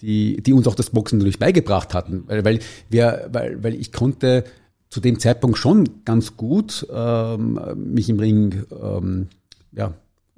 [0.00, 2.22] die, die uns auch das Boxen natürlich beigebracht hatten.
[2.28, 4.44] Weil, weil, wir, weil, weil ich konnte
[4.90, 9.26] zu dem Zeitpunkt schon ganz gut ähm, mich im Ring ähm,
[9.72, 9.92] ja,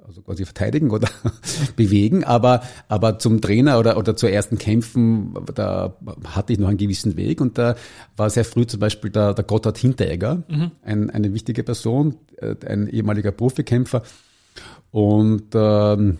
[0.07, 1.09] also quasi verteidigen oder
[1.75, 6.77] bewegen, aber, aber zum Trainer oder, oder zu ersten Kämpfen, da hatte ich noch einen
[6.77, 7.41] gewissen Weg.
[7.41, 7.75] Und da
[8.15, 10.43] war sehr früh zum Beispiel der, der Gotthard Hinteregger,
[10.83, 14.03] ein, eine wichtige Person, äh, ein ehemaliger Profikämpfer.
[14.91, 16.19] Und ähm,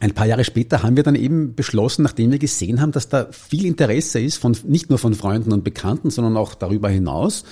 [0.00, 3.26] ein paar Jahre später haben wir dann eben beschlossen, nachdem wir gesehen haben, dass da
[3.32, 7.44] viel Interesse ist, von, nicht nur von Freunden und Bekannten, sondern auch darüber hinaus,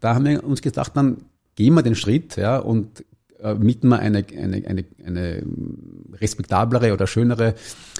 [0.00, 1.18] da haben wir uns gedacht, dann
[1.56, 3.04] gehen wir den Schritt ja, und
[3.58, 5.42] mieten wir eine, eine, eine, eine
[6.14, 7.54] respektablere oder schönere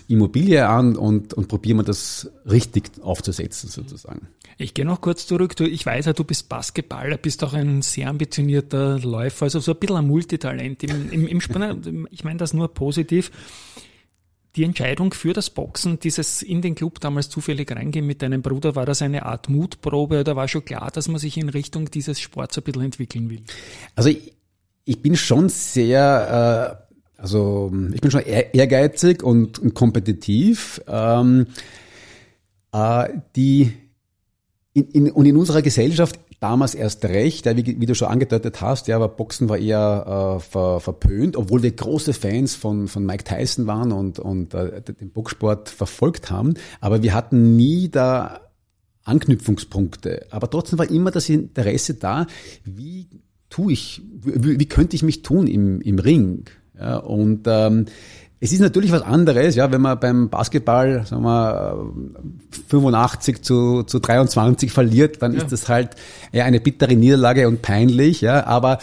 [0.09, 4.29] Immobilie an und, und probieren wir das richtig aufzusetzen sozusagen.
[4.59, 5.57] Ich gehe noch kurz zurück.
[5.57, 9.73] Du, ich weiß ja, du bist Basketballer, bist auch ein sehr ambitionierter Läufer, also so
[9.73, 12.09] ein bisschen ein Multitalent im, im, im Springen.
[12.11, 13.31] Ich meine das nur positiv.
[14.57, 18.75] Die Entscheidung für das Boxen, dieses in den Club damals zufällig reingehen mit deinem Bruder,
[18.75, 22.21] war das eine Art Mutprobe oder war schon klar, dass man sich in Richtung dieses
[22.21, 23.43] Sports ein bisschen entwickeln will?
[23.95, 24.33] Also ich,
[24.91, 26.83] ich bin schon sehr,
[27.17, 30.81] äh, also ich bin schon ehr- ehrgeizig und, und kompetitiv.
[30.89, 31.47] Ähm,
[32.73, 33.73] äh, die
[34.73, 38.61] in, in, und in unserer Gesellschaft damals erst recht, ja, wie, wie du schon angedeutet
[38.61, 43.07] hast, ja, aber Boxen war eher äh, ver, verpönt, obwohl wir große Fans von, von
[43.07, 48.41] Mike Tyson waren und, und äh, den Boxsport verfolgt haben, aber wir hatten nie da
[49.05, 50.27] Anknüpfungspunkte.
[50.31, 52.27] Aber trotzdem war immer das Interesse da,
[52.65, 53.09] wie
[53.51, 56.45] tue ich, wie, wie könnte ich mich tun im, im Ring?
[56.79, 57.87] Ja, und ähm,
[58.43, 61.93] es ist natürlich was anderes, ja, wenn man beim Basketball, sagen wir,
[62.69, 65.43] 85 zu, zu 23 verliert, dann Ja.
[65.43, 65.91] ist das halt
[66.33, 68.79] ja, eine bittere Niederlage und peinlich, ja, aber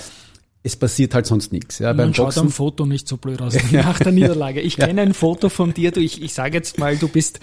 [0.64, 1.80] es passiert halt sonst nichts.
[1.80, 4.62] Ja, beim Man schaut am Foto nicht so blöd aus nach der Niederlage.
[4.62, 7.40] Ich kenne ein Foto von dir, du, ich, ich sage jetzt mal, du bist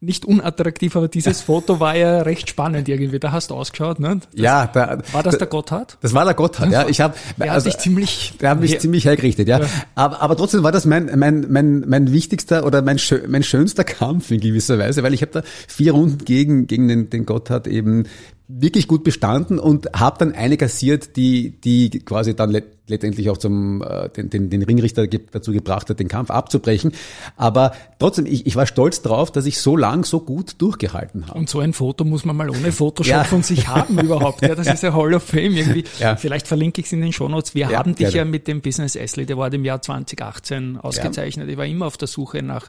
[0.00, 3.18] nicht unattraktiv, aber dieses Foto war ja recht spannend irgendwie.
[3.18, 4.20] Da hast du ausgeschaut, ne?
[4.34, 5.96] ja, da, War das der Gotthard?
[6.02, 6.86] das war der Gotthard, ja.
[6.86, 8.78] Ich habe Der hat dich ziemlich, Der hat mich Ja.
[8.78, 9.60] ziemlich hergerichtet, ja.
[9.60, 9.66] Ja.
[9.94, 14.30] Aber, aber trotzdem war das mein, mein, mein, mein wichtigster oder mein, mein schönster Kampf
[14.30, 18.04] in gewisser Weise, weil ich habe da vier Runden gegen, gegen den, den Gotthard eben
[18.48, 23.38] wirklich gut bestanden und habe dann eine kassiert, die, die quasi dann let, letztendlich auch
[23.38, 26.92] zum äh, den, den, den Ringrichter dazu gebracht hat, den Kampf abzubrechen.
[27.36, 31.36] Aber trotzdem, ich, ich war stolz drauf, dass ich so lang so gut durchgehalten habe.
[31.36, 33.24] Und so ein Foto muss man mal ohne Photoshop Ja.
[33.24, 34.42] von sich haben überhaupt.
[34.42, 35.84] Ja, das ist ja Hall of Fame irgendwie.
[35.98, 36.14] Ja.
[36.14, 37.56] Vielleicht verlinke ich es in den Shownotes.
[37.56, 41.48] Wir Ja, haben dich ja mit dem Business Athlete Award im Jahr 2018 ausgezeichnet.
[41.48, 42.68] Ich war immer auf der Suche nach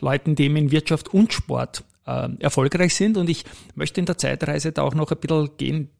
[0.00, 3.16] Leuten, die eben in Wirtschaft und Sport äh, erfolgreich sind.
[3.16, 5.90] Und ich möchte in der Zeitreise da auch noch ein bisschen gehen.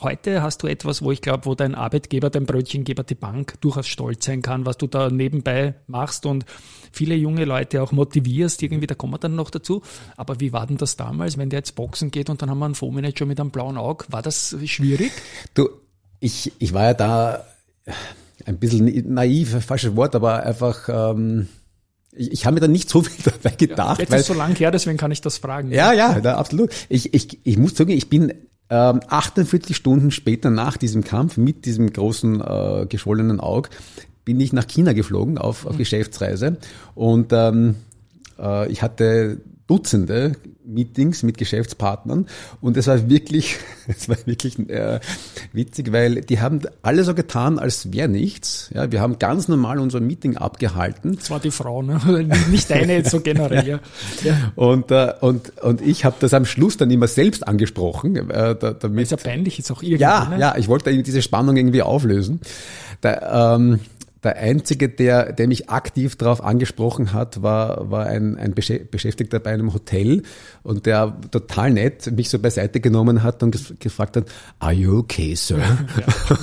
[0.00, 3.86] Heute hast du etwas, wo ich glaube, wo dein Arbeitgeber, dein Brötchengeber, die Bank durchaus
[3.86, 6.46] stolz sein kann, was du da nebenbei machst und
[6.92, 8.62] viele junge Leute auch motivierst.
[8.62, 9.82] Irgendwie, da kommen wir dann noch dazu.
[10.16, 12.66] Aber wie war denn das damals, wenn der jetzt boxen geht und dann haben wir
[12.66, 14.06] einen Fondsmanager mit einem blauen Auge?
[14.08, 15.10] War das schwierig?
[15.54, 15.68] Du,
[16.20, 17.44] ich, ich war ja da
[18.46, 21.48] ein bisschen naiv, falsches Wort, aber einfach, ähm,
[22.12, 24.00] ich, ich habe mir da nicht so viel dabei gedacht.
[24.00, 25.70] Jetzt weil, ist so lang her, deswegen kann ich das fragen.
[25.72, 26.70] ja, ja, da, absolut.
[26.88, 28.32] Ich, ich, ich muss sagen, ich bin
[28.68, 33.70] ähm, 48 Stunden später nach diesem Kampf mit diesem großen äh, geschwollenen Auge
[34.24, 36.58] bin ich nach China geflogen auf, auf Geschäftsreise
[36.94, 37.74] und ähm,
[38.38, 40.32] äh, ich hatte Dutzende
[40.64, 42.26] Meetings mit Geschäftspartnern
[42.60, 44.98] und es war wirklich, es war wirklich äh,
[45.52, 48.68] witzig, weil die haben alle so getan, als wäre nichts.
[48.74, 52.00] Ja, wir haben ganz normal unser Meeting abgehalten Das war die Frau, ne?
[52.50, 53.66] Nicht deine jetzt so generell.
[53.66, 53.80] Ja.
[54.24, 54.52] Ja.
[54.56, 58.72] und äh, und und ich habe das am Schluss dann immer selbst angesprochen, äh, da,
[58.72, 60.02] damit Ist ja peinlich jetzt auch irgendwie.
[60.02, 60.40] ja, ne?
[60.40, 62.40] ja, ich wollte diese Spannung irgendwie auflösen.
[63.02, 63.80] Der, ähm,
[64.22, 69.40] der einzige, der, der mich aktiv darauf angesprochen hat, war, war ein, ein Beschä- Beschäftigter
[69.40, 70.22] bei einem Hotel
[70.62, 74.26] und der total nett mich so beiseite genommen hat und gefragt hat,
[74.58, 75.62] are you okay, sir?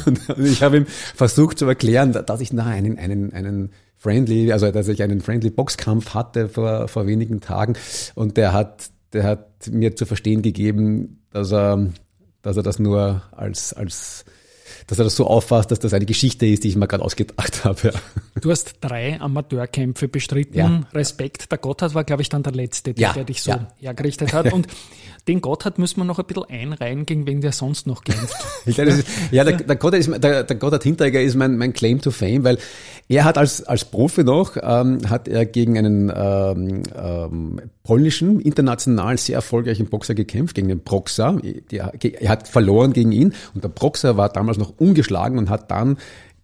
[0.06, 4.72] Und ich habe ihm versucht zu erklären, dass ich na, einen, einen, einen friendly, also
[4.72, 7.76] dass ich einen friendly Boxkampf hatte vor, vor wenigen Tagen
[8.16, 11.90] und der hat, der hat mir zu verstehen gegeben, dass er,
[12.42, 14.26] dass er das nur als, als,
[14.88, 17.66] dass er das so auffasst, dass das eine Geschichte ist, die ich mir gerade ausgedacht
[17.66, 17.94] habe.
[18.42, 20.58] Du hast drei Amateurkämpfe bestritten.
[20.58, 20.82] Ja.
[20.94, 21.52] Respekt.
[21.52, 23.68] Der Gotthard war, glaube ich, dann der Letzte, der, Ja, der dich so ja.
[23.80, 24.54] hergerichtet hat.
[24.54, 24.68] Und
[25.28, 28.36] den Gotthard müssen wir noch ein bisschen einreihen, gegen wen der sonst noch kämpft.
[28.66, 32.02] Das ist, ja, der, der Gotthard ist, der, der Gotthard Hinteregger ist mein, mein Claim
[32.02, 32.58] to Fame, weil
[33.08, 39.18] er hat als, als Profi noch, ähm, hat er gegen einen ähm, ähm, polnischen, international
[39.18, 41.38] sehr erfolgreichen Boxer gekämpft, gegen den Proxa.
[41.72, 45.72] Der, er hat verloren gegen ihn und der Proxa war damals noch ungeschlagen und hat
[45.72, 45.98] dann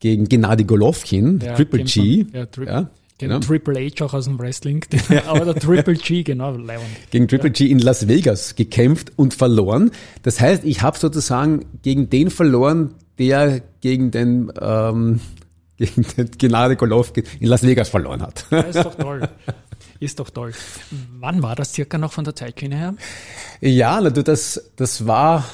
[0.03, 2.33] gegen Gennady Golovkin, Der Triple G, man.
[2.33, 2.89] Ja, Tri ja,
[3.19, 3.39] Genau.
[3.39, 4.85] Triple H auch aus dem Wrestling.
[5.27, 6.81] Aber der Triple G, genau, Leon.
[7.09, 9.91] gegen Triple G in Las Vegas gekämpft und verloren.
[10.23, 15.21] Das heißt, ich habe sozusagen gegen den verloren, der gegen den ähm,
[15.77, 18.45] gegen den Gennady Golovkin in Las Vegas verloren hat.
[18.51, 19.29] Ja, ist doch toll.
[20.01, 20.51] Ist doch toll.
[21.17, 22.95] Wann war das circa noch von der Zeitschiene her?
[23.61, 25.45] Ja, das, das war,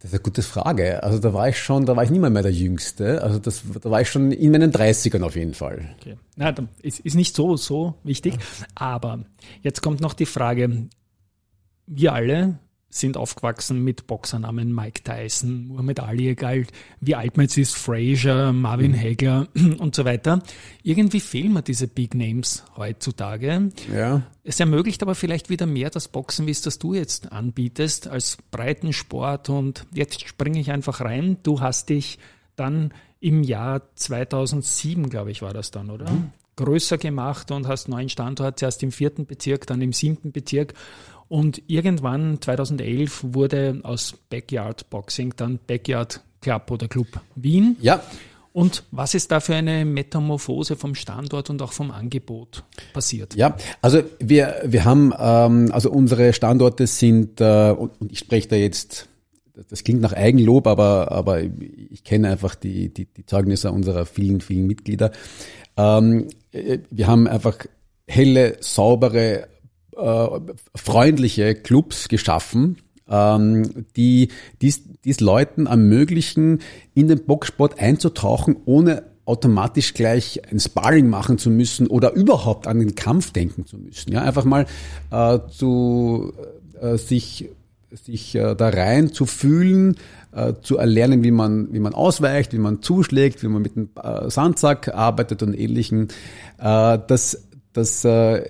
[0.00, 1.02] das ist eine gute Frage.
[1.02, 3.22] Also da war ich schon, da war ich nicht mehr, der Jüngste.
[3.22, 5.94] Also das, da war ich schon in meinen 30ern auf jeden Fall.
[6.00, 6.16] Okay.
[6.36, 8.38] Na, dann ist, ist nicht so, so wichtig.
[8.74, 9.24] Aber
[9.60, 10.88] jetzt kommt noch die Frage.
[11.86, 12.58] Wir alle
[12.90, 16.66] sind aufgewachsen mit Boxernamen Mike Tyson, Muhammad Ali, egal
[17.00, 19.48] wie alt man jetzt ist, Frazier, Marvin Hagler
[19.78, 20.42] und so weiter.
[20.82, 23.70] Irgendwie fehlen mir diese Big Names heutzutage.
[23.94, 24.22] Ja.
[24.42, 28.38] Es ermöglicht aber vielleicht wieder mehr das Boxen, wie es das du jetzt anbietest, als
[28.50, 29.48] Breitensport.
[29.48, 31.36] Und jetzt springe ich einfach rein.
[31.44, 32.18] Du hast dich
[32.56, 36.06] dann im Jahr 2007, glaube ich, war das dann, oder?
[36.56, 40.74] Größer gemacht und hast neuen Standort, zuerst im vierten Bezirk, dann im siebten Bezirk.
[41.30, 47.76] Und irgendwann 2011 wurde aus Backyard Boxing dann Backyard Club oder Club Wien.
[47.80, 48.02] Ja.
[48.52, 53.36] Und was ist da für eine Metamorphose vom Standort und auch vom Angebot passiert?
[53.36, 58.48] Ja, also wir, wir haben, ähm, also unsere Standorte sind, äh, und, und ich spreche
[58.48, 59.08] da jetzt,
[59.68, 64.40] das klingt nach Eigenlob, aber, aber ich kenne einfach die, die, die Zeugnisse unserer vielen,
[64.40, 65.12] vielen Mitglieder.
[65.76, 67.56] Ähm, äh, wir haben einfach
[68.08, 69.46] helle, saubere,
[70.00, 70.40] äh,
[70.74, 74.28] freundliche Clubs geschaffen, ähm, die
[74.60, 76.60] dies Leuten ermöglichen,
[76.94, 82.80] in den Boxsport einzutauchen, ohne automatisch gleich ein Sparring machen zu müssen oder überhaupt an
[82.80, 84.12] den Kampf denken zu müssen.
[84.12, 84.66] Ja, einfach mal
[85.10, 86.32] äh, zu
[86.80, 87.48] äh, sich
[87.92, 89.96] sich äh, da rein zu fühlen,
[90.32, 93.90] äh, zu erlernen, wie man wie man ausweicht, wie man zuschlägt, wie man mit dem
[94.02, 96.08] äh, Sandsack arbeitet und ähnlichen.
[96.58, 98.48] Äh, das das äh,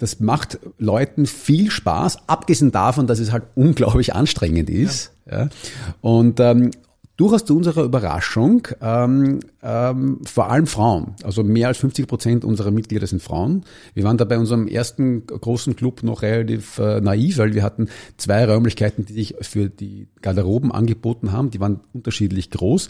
[0.00, 5.12] das macht Leuten viel Spaß, abgesehen davon, dass es halt unglaublich anstrengend ist.
[5.30, 5.50] Ja.
[6.00, 6.70] Und ähm,
[7.20, 11.14] durchaus zu unserer Überraschung, ähm, ähm, vor allem Frauen.
[11.22, 13.64] Also mehr als 50 Prozent unserer Mitglieder sind Frauen.
[13.92, 17.88] Wir waren da bei unserem ersten großen Club noch relativ äh, naiv, weil wir hatten
[18.16, 21.50] zwei Räumlichkeiten, die sich für die Garderoben angeboten haben.
[21.50, 22.88] Die waren unterschiedlich groß.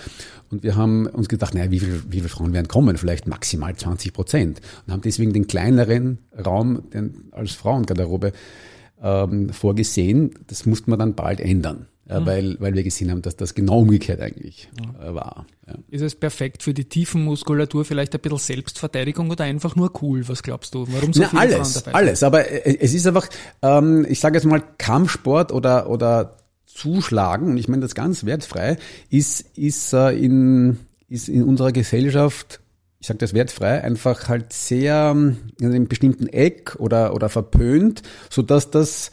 [0.49, 2.97] Und wir haben uns gedacht, naja, wie, viel, wie viele Frauen werden kommen?
[2.99, 4.61] Vielleicht maximal 20 Prozent.
[4.87, 8.31] Und haben deswegen den kleineren Raum den, als Frauengarderobe
[9.03, 10.35] ähm, vorgesehen.
[10.47, 11.87] Das musste man dann bald ändern.
[12.11, 14.69] Ja, weil, weil wir gesehen haben, dass das genau umgekehrt eigentlich
[15.01, 15.47] äh, war.
[15.67, 15.75] Ja.
[15.91, 20.29] Ist es perfekt für die Tiefenmuskulatur, vielleicht ein bisschen Selbstverteidigung oder einfach nur cool?
[20.29, 20.87] Was glaubst du?
[20.91, 21.99] Warum so Na, viele alles, Frauen dabei?
[21.99, 22.23] alles.
[22.25, 23.29] Aber äh, es ist einfach,
[23.63, 28.77] ähm, ich sage jetzt mal, Kampfsport oder, oder Zuschlagen, und ich meine das ganz wertfrei,
[29.09, 32.61] ist, ist, äh, in, ist in unserer Gesellschaft
[33.01, 38.03] ich sage das wertfrei, einfach halt sehr ähm, in einem bestimmten Eck oder, oder verpönt,
[38.29, 39.11] so dass das,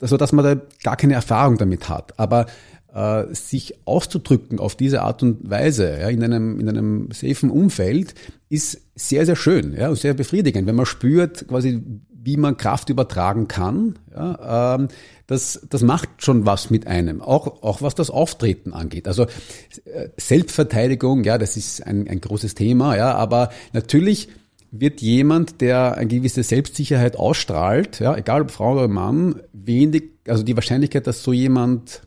[0.00, 2.18] so dass man da gar keine Erfahrung damit hat.
[2.18, 2.46] Aber
[2.94, 8.14] äh, sich auszudrücken auf diese Art und Weise ja, in einem in einem safen Umfeld
[8.48, 11.82] ist sehr sehr schön ja, und sehr befriedigend, wenn man spürt quasi
[12.28, 13.98] wie man Kraft übertragen kann.
[14.14, 14.88] Ja, ähm,
[15.26, 19.06] das, das macht schon was mit einem, auch, auch was das Auftreten angeht.
[19.08, 19.24] Also
[19.84, 24.28] äh, Selbstverteidigung, ja, das ist ein, ein großes Thema, ja, aber natürlich
[24.70, 30.42] wird jemand, der eine gewisse Selbstsicherheit ausstrahlt, ja, egal ob Frau oder Mann, wenig, also
[30.42, 32.02] die Wahrscheinlichkeit, dass so jemand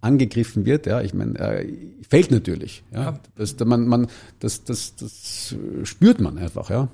[0.00, 1.66] angegriffen wird, ja, ich meine, äh,
[2.08, 2.84] fällt natürlich.
[2.92, 3.18] Ja.
[3.34, 4.06] Das, man, man,
[4.38, 6.88] das, das, das spürt man einfach, ja.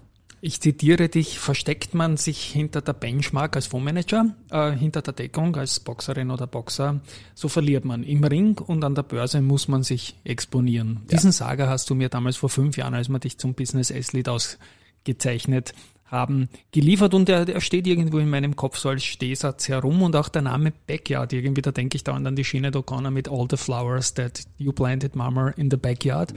[0.44, 5.54] Ich zitiere dich, versteckt man sich hinter der Benchmark als Fondsmanager, äh, hinter der Deckung
[5.54, 7.00] als Boxerin oder Boxer,
[7.32, 8.02] so verliert man.
[8.02, 11.02] Im Ring und an der Börse muss man sich exponieren.
[11.12, 14.28] Diesen Saga hast du mir damals vor fünf Jahren, als wir dich zum Business S-Lead
[14.28, 15.74] ausgezeichnet
[16.06, 20.16] haben, geliefert und der, der steht irgendwo in meinem Kopf so als Stehsatz herum und
[20.16, 23.46] auch der Name Backyard, irgendwie, da denke ich dauernd an die Schiene O'Connor mit All
[23.48, 26.34] the Flowers that you planted, Mama, in the Backyard.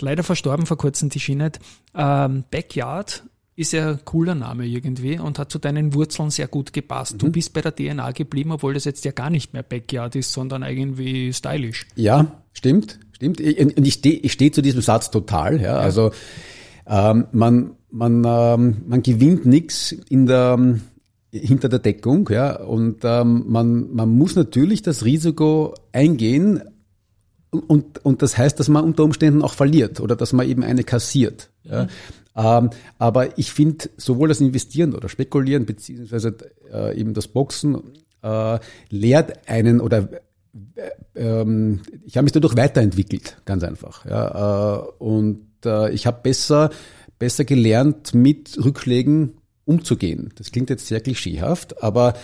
[0.00, 1.52] Leider verstorben vor kurzem die Schiene.
[1.94, 3.24] Ähm, Backyard
[3.58, 7.14] ist ja ein cooler Name irgendwie und hat zu deinen Wurzeln sehr gut gepasst.
[7.14, 7.18] Mhm.
[7.18, 10.32] Du bist bei der DNA geblieben, obwohl das jetzt ja gar nicht mehr Backyard ist,
[10.32, 11.86] sondern irgendwie stylisch.
[11.94, 13.40] Ja, stimmt, stimmt.
[13.40, 15.60] Ich- Und ich stehe ich steh zu diesem Satz total.
[15.60, 15.78] Ja.
[15.78, 16.10] Also
[16.86, 20.78] ähm, man, man, ähm, man gewinnt nichts in der
[21.32, 22.56] hinter der Deckung, ja.
[22.62, 26.62] Und ähm, man, man muss natürlich das Risiko eingehen,
[27.60, 30.84] und, und das heißt, dass man unter Umständen auch verliert oder dass man eben eine
[30.84, 31.50] kassiert.
[31.64, 31.88] Ja.
[32.36, 36.36] Ähm, aber ich finde, sowohl das Investieren oder Spekulieren beziehungsweise
[36.72, 37.80] äh, eben das Boxen
[38.22, 38.58] äh,
[38.90, 40.08] lehrt einen oder
[40.74, 44.04] äh, ähm, ich habe mich dadurch weiterentwickelt, ganz einfach.
[44.04, 44.76] Ja.
[44.76, 46.70] Äh, und äh, ich habe besser,
[47.18, 50.32] besser gelernt, mit Rückschlägen umzugehen.
[50.36, 52.14] Das klingt jetzt sehr klischeehaft, aber,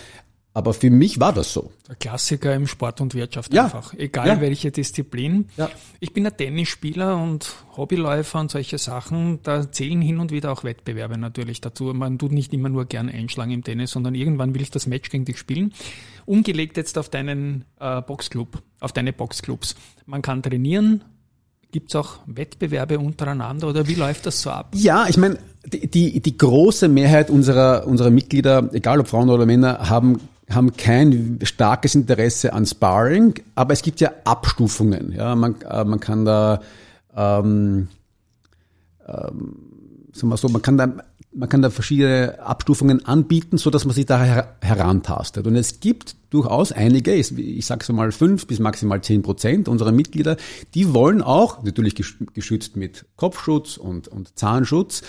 [0.53, 1.71] aber für mich war das so.
[1.87, 3.63] Der Klassiker im Sport und Wirtschaft Ja.
[3.65, 3.93] einfach.
[3.95, 4.41] Egal Ja.
[4.41, 5.47] welche Disziplin.
[5.57, 5.69] Ja.
[5.99, 9.39] Ich bin ein Tennisspieler und Hobbyläufer und solche Sachen.
[9.43, 11.85] Da zählen hin und wieder auch Wettbewerbe natürlich dazu.
[11.85, 15.09] Man tut nicht immer nur gern einschlagen im Tennis, sondern irgendwann will ich das Match
[15.09, 15.73] gegen dich spielen.
[16.25, 19.75] Umgelegt jetzt auf deinen äh, Boxclub, auf deine Boxclubs.
[20.05, 21.03] Man kann trainieren.
[21.71, 24.73] Gibt's auch Wettbewerbe untereinander oder wie läuft das so ab?
[24.75, 29.47] Ja, ich meine, die, die, die große Mehrheit unserer, unserer Mitglieder, egal ob Frauen oder
[29.47, 35.11] Männer, haben, haben kein starkes Interesse an Sparring, aber es gibt ja Abstufungen.
[35.11, 36.61] Ja, man, äh, man kann da,
[37.15, 37.87] ähm,
[39.07, 39.55] ähm,
[40.11, 40.93] sagen wir so, man kann da,
[41.35, 45.47] man kann da verschiedene Abstufungen anbieten, so dass man sich da her herantastet.
[45.47, 49.91] Und es gibt durchaus einige, ich, sage so mal fünf bis maximal zehn Prozent unserer
[49.91, 50.37] Mitglieder,
[50.75, 55.01] die wollen auch, natürlich gesch- geschützt mit Kopfschutz und, und Zahnschutz,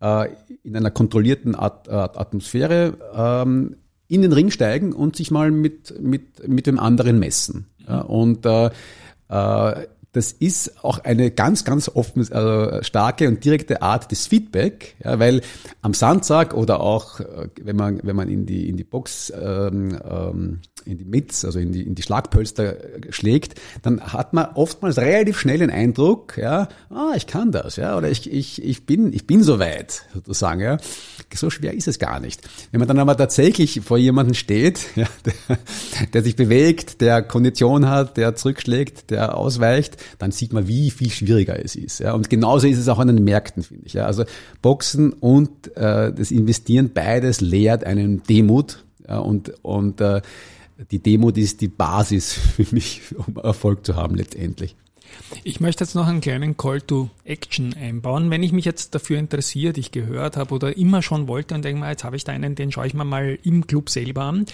[0.00, 0.28] äh,
[0.62, 3.76] in einer kontrollierten At Atmosphäre ähm,
[4.08, 7.66] in den Ring steigen und sich mal mit, mit, mit dem anderen messen.
[7.88, 8.70] Ja, und äh,
[9.28, 14.96] äh, das ist auch eine ganz, ganz offen, äh, starke und direkte Art des Feedback,
[15.04, 15.42] ja, weil
[15.82, 19.98] am Sandsack oder auch, äh, wenn man, wenn man in die, in die Box, ähm,
[20.08, 24.46] ähm, in die Mitts, also in die, in die Schlagpölster äh, schlägt, dann hat man
[24.54, 28.86] oftmals relativ schnell den Eindruck, ja, ah, ich kann das, ja, oder ich, ich, ich
[28.86, 30.78] bin, ich bin so weit, sozusagen, ja.
[31.34, 32.40] So schwer ist es gar nicht.
[32.70, 37.88] Wenn man dann aber tatsächlich vor jemanden steht, ja, der, der sich bewegt, der Kondition
[37.90, 42.00] hat, der zurückschlägt, der ausweicht, dann sieht man, wie viel schwieriger es ist.
[42.00, 42.12] Ja.
[42.12, 43.94] Und genauso ist es auch an den Märkten, finde ich.
[43.94, 44.06] Ja.
[44.06, 44.24] Also
[44.62, 48.84] Boxen und äh, das Investieren, beides lehrt einen Demut.
[49.08, 50.22] Ja, und und äh,
[50.90, 54.76] die Demut ist die Basis für mich, um Erfolg zu haben letztendlich.
[55.44, 58.30] Ich möchte jetzt noch einen kleinen Call to Action einbauen.
[58.30, 61.80] Wenn ich mich jetzt dafür interessiert, ich gehört habe oder immer schon wollte und denke
[61.80, 64.46] mal, jetzt habe ich da einen, den schaue ich mir mal im Club selber an.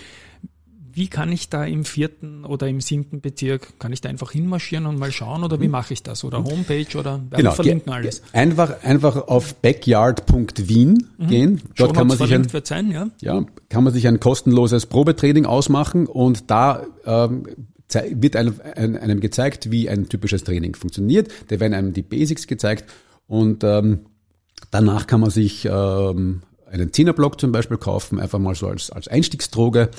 [0.95, 4.85] Wie kann ich da im vierten oder im siebten Bezirk, kann ich da einfach hinmarschieren
[4.85, 6.23] und mal schauen oder wie mache ich das?
[6.23, 8.23] Oder Homepage oder wir verlinken alles.
[8.33, 11.63] Einfach, einfach auf backyard.wien gehen.
[11.77, 13.09] Dort kann man sich ein, sein, ja.
[13.21, 17.47] ja, kann man sich ein kostenloses Probetraining ausmachen und da ähm,
[18.11, 21.31] wird einem, einem einem gezeigt, wie ein typisches Training funktioniert.
[21.49, 22.85] Da werden einem die Basics gezeigt
[23.27, 24.01] und ähm,
[24.71, 29.09] danach kann man sich ähm, einen Zehnerblock zum Beispiel kaufen, einfach mal so als, als
[29.09, 29.91] Einstiegsdroge.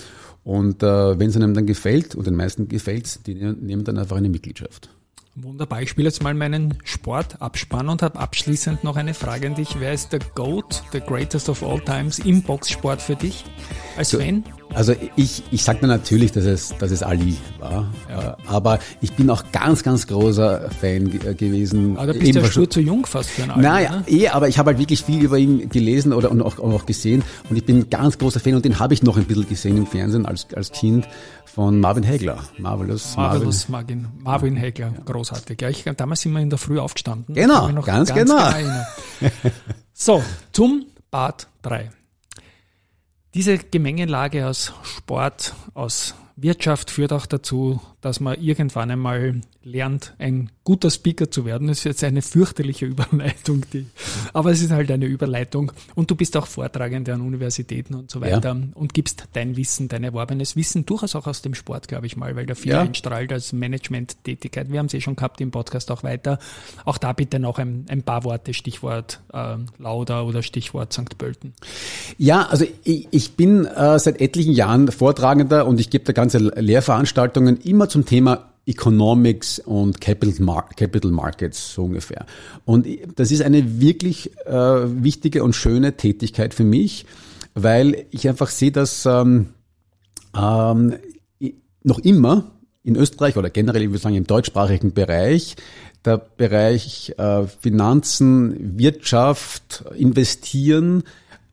[0.43, 3.97] Und äh, wenn es einem dann gefällt, und den meisten gefällt die ne- nehmen dann
[3.97, 4.89] einfach eine Mitgliedschaft.
[5.35, 5.81] Wunderbar.
[5.81, 9.79] Ich spiele jetzt mal meinen Sportabspann und habe abschließend noch eine Frage an dich.
[9.79, 13.43] Wer ist der GOAT, the greatest of all times im Boxsport für dich
[13.97, 14.43] als Fan?
[14.75, 19.29] Also ich, ich sage natürlich, dass es, dass es Ali war, äh, aber ich bin
[19.29, 21.97] auch ganz, ganz großer Fan äh, gewesen.
[21.97, 24.03] Aber da bist du ja stur zu jung fast für einen Alten, Naja, ne?
[24.07, 27.23] eh, aber ich habe halt wirklich viel über ihn gelesen oder und auch, auch gesehen
[27.49, 29.77] und ich bin ein ganz großer Fan und den habe ich noch ein bisschen gesehen
[29.77, 31.07] im Fernsehen als, als Kind
[31.45, 32.39] von Marvin Hagler.
[32.57, 35.61] Marvelous, Marvelous Marvin, Marvin Hegler, großartig.
[35.61, 37.35] Ja, ich, damals sind wir in der Früh aufgestanden.
[37.35, 38.37] Genau, noch ganz genau.
[38.37, 38.85] erinnern.
[39.93, 41.91] so, zum Part 3.
[43.33, 50.49] Diese Gemengelage aus Sport, aus Wirtschaft führt auch dazu, dass man irgendwann einmal lernt, ein
[50.65, 51.67] guter Speaker zu werden.
[51.69, 53.87] Das ist jetzt eine fürchterliche Überleitung, die,
[54.33, 55.71] aber es ist halt eine Überleitung.
[55.95, 58.35] Und du bist auch Vortragende an Universitäten und so Ja.
[58.37, 62.17] weiter und gibst dein Wissen, dein erworbenes Wissen durchaus auch aus dem Sport, glaube ich
[62.17, 62.81] mal, weil da viel Ja.
[62.81, 64.69] einstrahlt als Management-Tätigkeit.
[64.71, 66.39] Wir haben es eh schon gehabt im Podcast auch weiter.
[66.85, 71.17] Auch da bitte noch ein, ein paar Worte, Stichwort äh, Lauda oder Stichwort St.
[71.17, 71.53] Pölten.
[72.17, 76.37] Ja, also ich, ich bin äh, seit etlichen Jahren Vortragender und ich gebe da ganze
[76.39, 82.25] Lehrveranstaltungen immer zum Thema Economics und Capital, Mar Capital Markets so ungefähr.
[82.65, 87.05] Und das ist eine wirklich äh, wichtige und schöne Tätigkeit für mich,
[87.53, 89.49] weil ich einfach sehe, dass ähm,
[90.35, 90.95] ähm,
[91.83, 92.51] noch immer
[92.83, 95.55] in Österreich oder generell, ich würde sagen, im deutschsprachigen Bereich
[96.03, 101.03] der Bereich äh, Finanzen, Wirtschaft, Investieren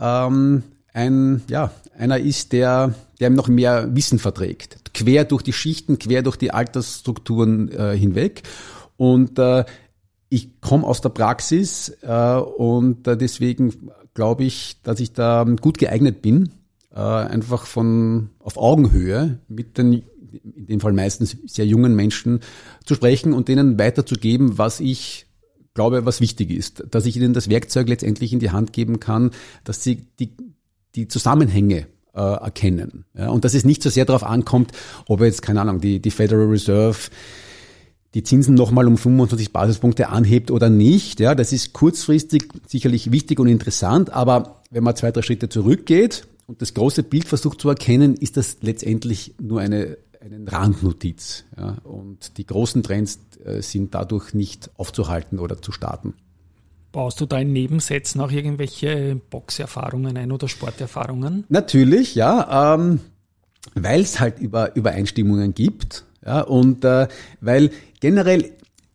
[0.00, 4.92] ähm, ein, ja, einer ist, der, der noch mehr Wissen verträgt.
[4.94, 8.42] Quer durch die Schichten, quer durch die Altersstrukturen äh, hinweg.
[8.96, 9.64] Und äh,
[10.28, 15.78] ich komme aus der Praxis äh, und äh, deswegen glaube ich, dass ich da gut
[15.78, 16.50] geeignet bin,
[16.94, 22.40] äh, einfach von auf Augenhöhe mit den in dem Fall meistens sehr jungen Menschen
[22.84, 25.26] zu sprechen und denen weiterzugeben, was ich
[25.74, 29.30] glaube, was wichtig ist, dass ich ihnen das Werkzeug letztendlich in die Hand geben kann,
[29.64, 30.36] dass sie die,
[30.94, 33.04] die Zusammenhänge äh, erkennen.
[33.16, 34.72] Ja, und dass es nicht so sehr darauf ankommt,
[35.08, 37.10] ob jetzt, keine Ahnung, die, die Federal Reserve
[38.14, 41.20] die Zinsen nochmal um 25 Basispunkte anhebt oder nicht.
[41.20, 46.26] Ja, das ist kurzfristig sicherlich wichtig und interessant, aber wenn man zwei, drei Schritte zurückgeht
[46.46, 51.44] und das große Bild versucht zu erkennen, ist das letztendlich nur eine, eine Randnotiz.
[51.56, 56.14] Ja, und die großen Trends äh, sind dadurch nicht aufzuhalten oder zu starten.
[56.92, 61.44] Baust du da in Nebensätzen auch irgendwelche Boxerfahrungen ein oder Sporterfahrungen?
[61.48, 63.00] Natürlich, ja, ähm,
[63.74, 66.04] weil es halt über Übereinstimmungen gibt.
[66.24, 67.08] Ja, und äh,
[67.40, 67.70] weil
[68.00, 68.52] generell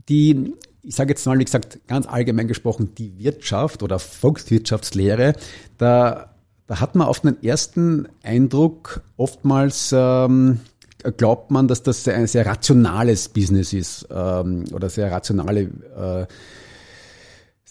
[0.10, 5.34] die, ich sage jetzt mal, wie gesagt, ganz allgemein gesprochen, die Wirtschaft oder Volkswirtschaftslehre,
[5.78, 6.36] da,
[6.68, 10.60] da hat man auf den ersten Eindruck oftmals ähm,
[11.18, 16.26] glaubt man, dass das ein sehr rationales Business ist ähm, oder sehr rationale äh,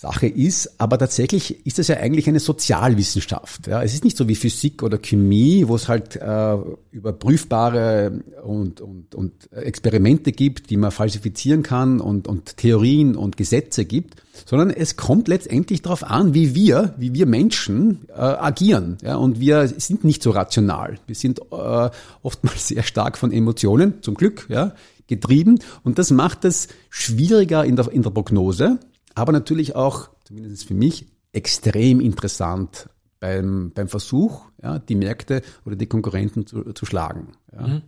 [0.04, 3.68] Sache ist, aber tatsächlich ist es ja eigentlich eine Sozialwissenschaft.
[3.68, 3.82] Ja.
[3.82, 6.56] Es ist nicht so wie Physik oder Chemie, wo es halt äh,
[6.90, 13.86] überprüfbare und, und, und Experimente gibt, die man falsifizieren kann und, und Theorien und Gesetze
[13.86, 18.98] gibt, sondern es kommt letztendlich darauf an, wie wir, wie wir Menschen äh, agieren.
[19.02, 19.16] Ja.
[19.16, 20.98] Und wir sind nicht so rational.
[21.06, 21.90] Wir sind äh,
[22.22, 24.74] oftmals sehr stark von Emotionen, zum Glück, ja,
[25.06, 25.60] getrieben.
[25.82, 28.78] Und das macht es schwieriger in der, in der Prognose
[29.14, 32.88] aber natürlich auch, zumindest für mich, extrem interessant
[33.20, 37.32] beim, beim Versuch, ja, die Märkte oder die Konkurrenten zu, zu schlagen.
[37.52, 37.66] Ja.
[37.66, 37.82] Mhm.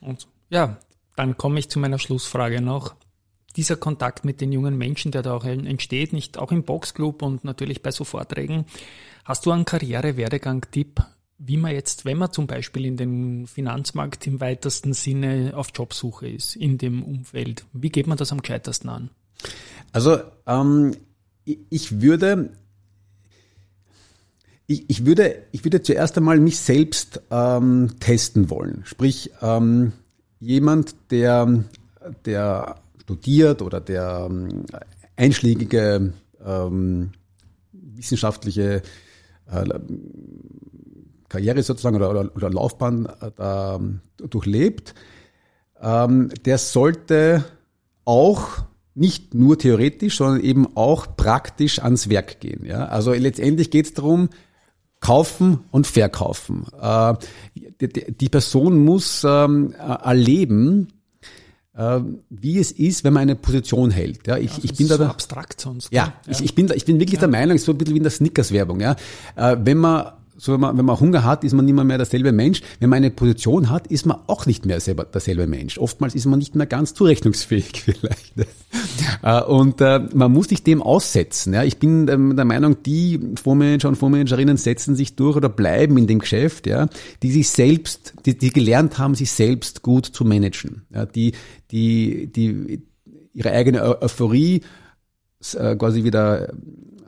[0.00, 0.78] Und ja,
[1.16, 2.94] dann komme ich zu meiner Schlussfrage noch.
[3.56, 7.44] Dieser Kontakt mit den jungen Menschen, der da auch entsteht, nicht auch im Boxclub und
[7.44, 8.66] natürlich bei so Vorträgen.
[9.24, 11.02] Hast du einen Karriere-Werdegang-Tipp,
[11.38, 16.28] wie man jetzt, wenn man zum Beispiel in den Finanzmarkt im weitesten Sinne auf Jobsuche
[16.28, 19.10] ist, in dem Umfeld, wie geht man das am gescheitesten an?
[19.94, 20.18] Also
[20.48, 20.96] ähm,
[21.44, 22.50] ich würde
[24.66, 28.82] ich, ich, würde, ich würde zuerst einmal mich selbst ähm, testen wollen.
[28.86, 29.92] Sprich, ähm,
[30.40, 31.64] jemand, der,
[32.24, 34.64] der studiert oder der ähm,
[35.14, 36.12] einschlägige
[36.44, 37.12] ähm,
[37.72, 38.82] wissenschaftliche
[39.48, 39.64] äh,
[41.28, 44.94] Karriere sozusagen oder, oder, oder Laufbahn äh, durchlebt,
[45.80, 47.44] ähm, der sollte
[48.04, 48.64] auch
[48.94, 52.64] nicht nur theoretisch, sondern eben auch praktisch ans Werk gehen.
[52.64, 52.86] Ja?
[52.86, 54.28] Also letztendlich geht es darum,
[55.00, 56.64] kaufen und verkaufen.
[56.80, 57.14] Äh,
[57.80, 60.88] die Person muss ähm, erleben,
[61.76, 64.26] äh, wie es ist, wenn man eine Position hält.
[64.26, 65.92] Ja, ich, ja, ich bin da, so abstrakt sonst.
[65.92, 66.32] Ja, ja.
[66.32, 67.20] Ich, ich bin da, ich bin wirklich ja.
[67.20, 68.80] der Meinung, so ein bisschen wie in der Snickers-Werbung.
[68.80, 68.96] Ja,
[69.36, 70.12] äh, wenn man
[70.44, 72.60] so wenn man, wenn man Hunger hat, ist man nicht mehr, mehr derselbe Mensch.
[72.78, 75.78] Wenn man eine Position hat, ist man auch nicht mehr selber derselbe Mensch.
[75.78, 78.34] Oftmals ist man nicht mehr ganz zurechnungsfähig vielleicht.
[79.22, 81.54] Äh, und äh, man muss sich dem aussetzen.
[81.62, 86.06] Ich bin ähm, der Meinung, die Fondsmanager und Fondsmanagerinnen setzen sich durch oder bleiben in
[86.06, 86.68] dem Geschäft,
[87.22, 90.82] die sich selbst, die, die gelernt haben, sich selbst gut zu managen.
[91.14, 91.32] Die,
[91.70, 92.82] die, die
[93.32, 94.60] ihre eigene Euphorie
[95.54, 96.52] äh, quasi wieder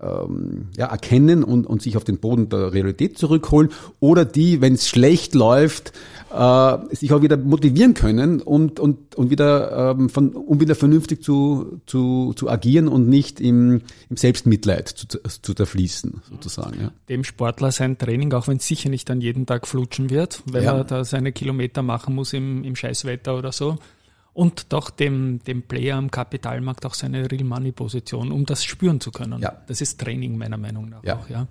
[0.02, 3.70] ähm, ja, erkennen und, und sich auf den Boden der Realität zurückholen
[4.00, 5.92] oder die, wenn es schlecht läuft,
[6.32, 11.22] äh, sich auch wieder motivieren können und, und, und wieder, ähm, von, um wieder vernünftig
[11.22, 16.80] zu, zu, zu agieren und nicht im, im Selbstmitleid zu, zu zerfließen, sozusagen.
[16.80, 16.90] Ja.
[17.08, 20.64] Dem Sportler sein Training, auch wenn es sicher nicht an jeden Tag flutschen wird, wenn
[20.64, 20.76] ja.
[20.76, 23.78] er da seine Kilometer machen muss im, im Scheißwetter oder so,
[24.36, 29.00] und doch dem, dem Player am Kapitalmarkt auch seine Real Money Position, um das spüren
[29.00, 29.40] zu können.
[29.40, 29.62] Ja.
[29.66, 31.16] Das ist Training meiner Meinung nach ja.
[31.16, 31.46] auch, ja.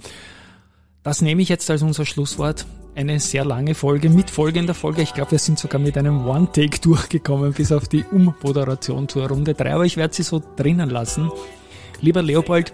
[1.02, 2.66] Das nehme ich jetzt als unser Schlusswort.
[2.94, 5.02] Eine sehr lange Folge mit folgender Folge.
[5.02, 9.56] Ich glaube, wir sind sogar mit einem One-Take durchgekommen bis auf die Ummoderation zur Runde
[9.56, 11.32] 3, aber ich werde sie so drinnen lassen.
[12.02, 12.72] Lieber Leopold,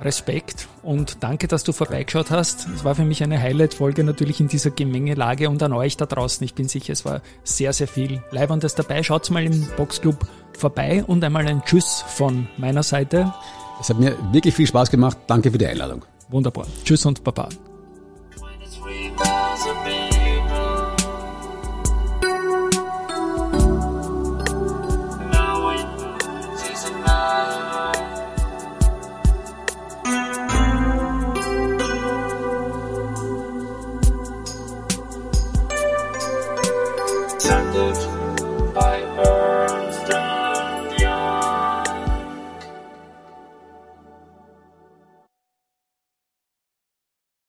[0.00, 2.68] Respekt und danke, dass du vorbeigeschaut hast.
[2.68, 6.44] Es war für mich eine Highlight-Folge natürlich in dieser Gemengelage und an euch da draußen.
[6.44, 9.02] Ich bin sicher, es war sehr, sehr viel Leibendes dabei.
[9.02, 10.26] Schaut mal im Boxclub
[10.56, 13.32] vorbei und einmal ein Tschüss von meiner Seite.
[13.80, 15.16] Es hat mir wirklich viel Spaß gemacht.
[15.26, 16.04] Danke für die Einladung.
[16.28, 16.66] Wunderbar.
[16.84, 17.48] Tschüss und Baba.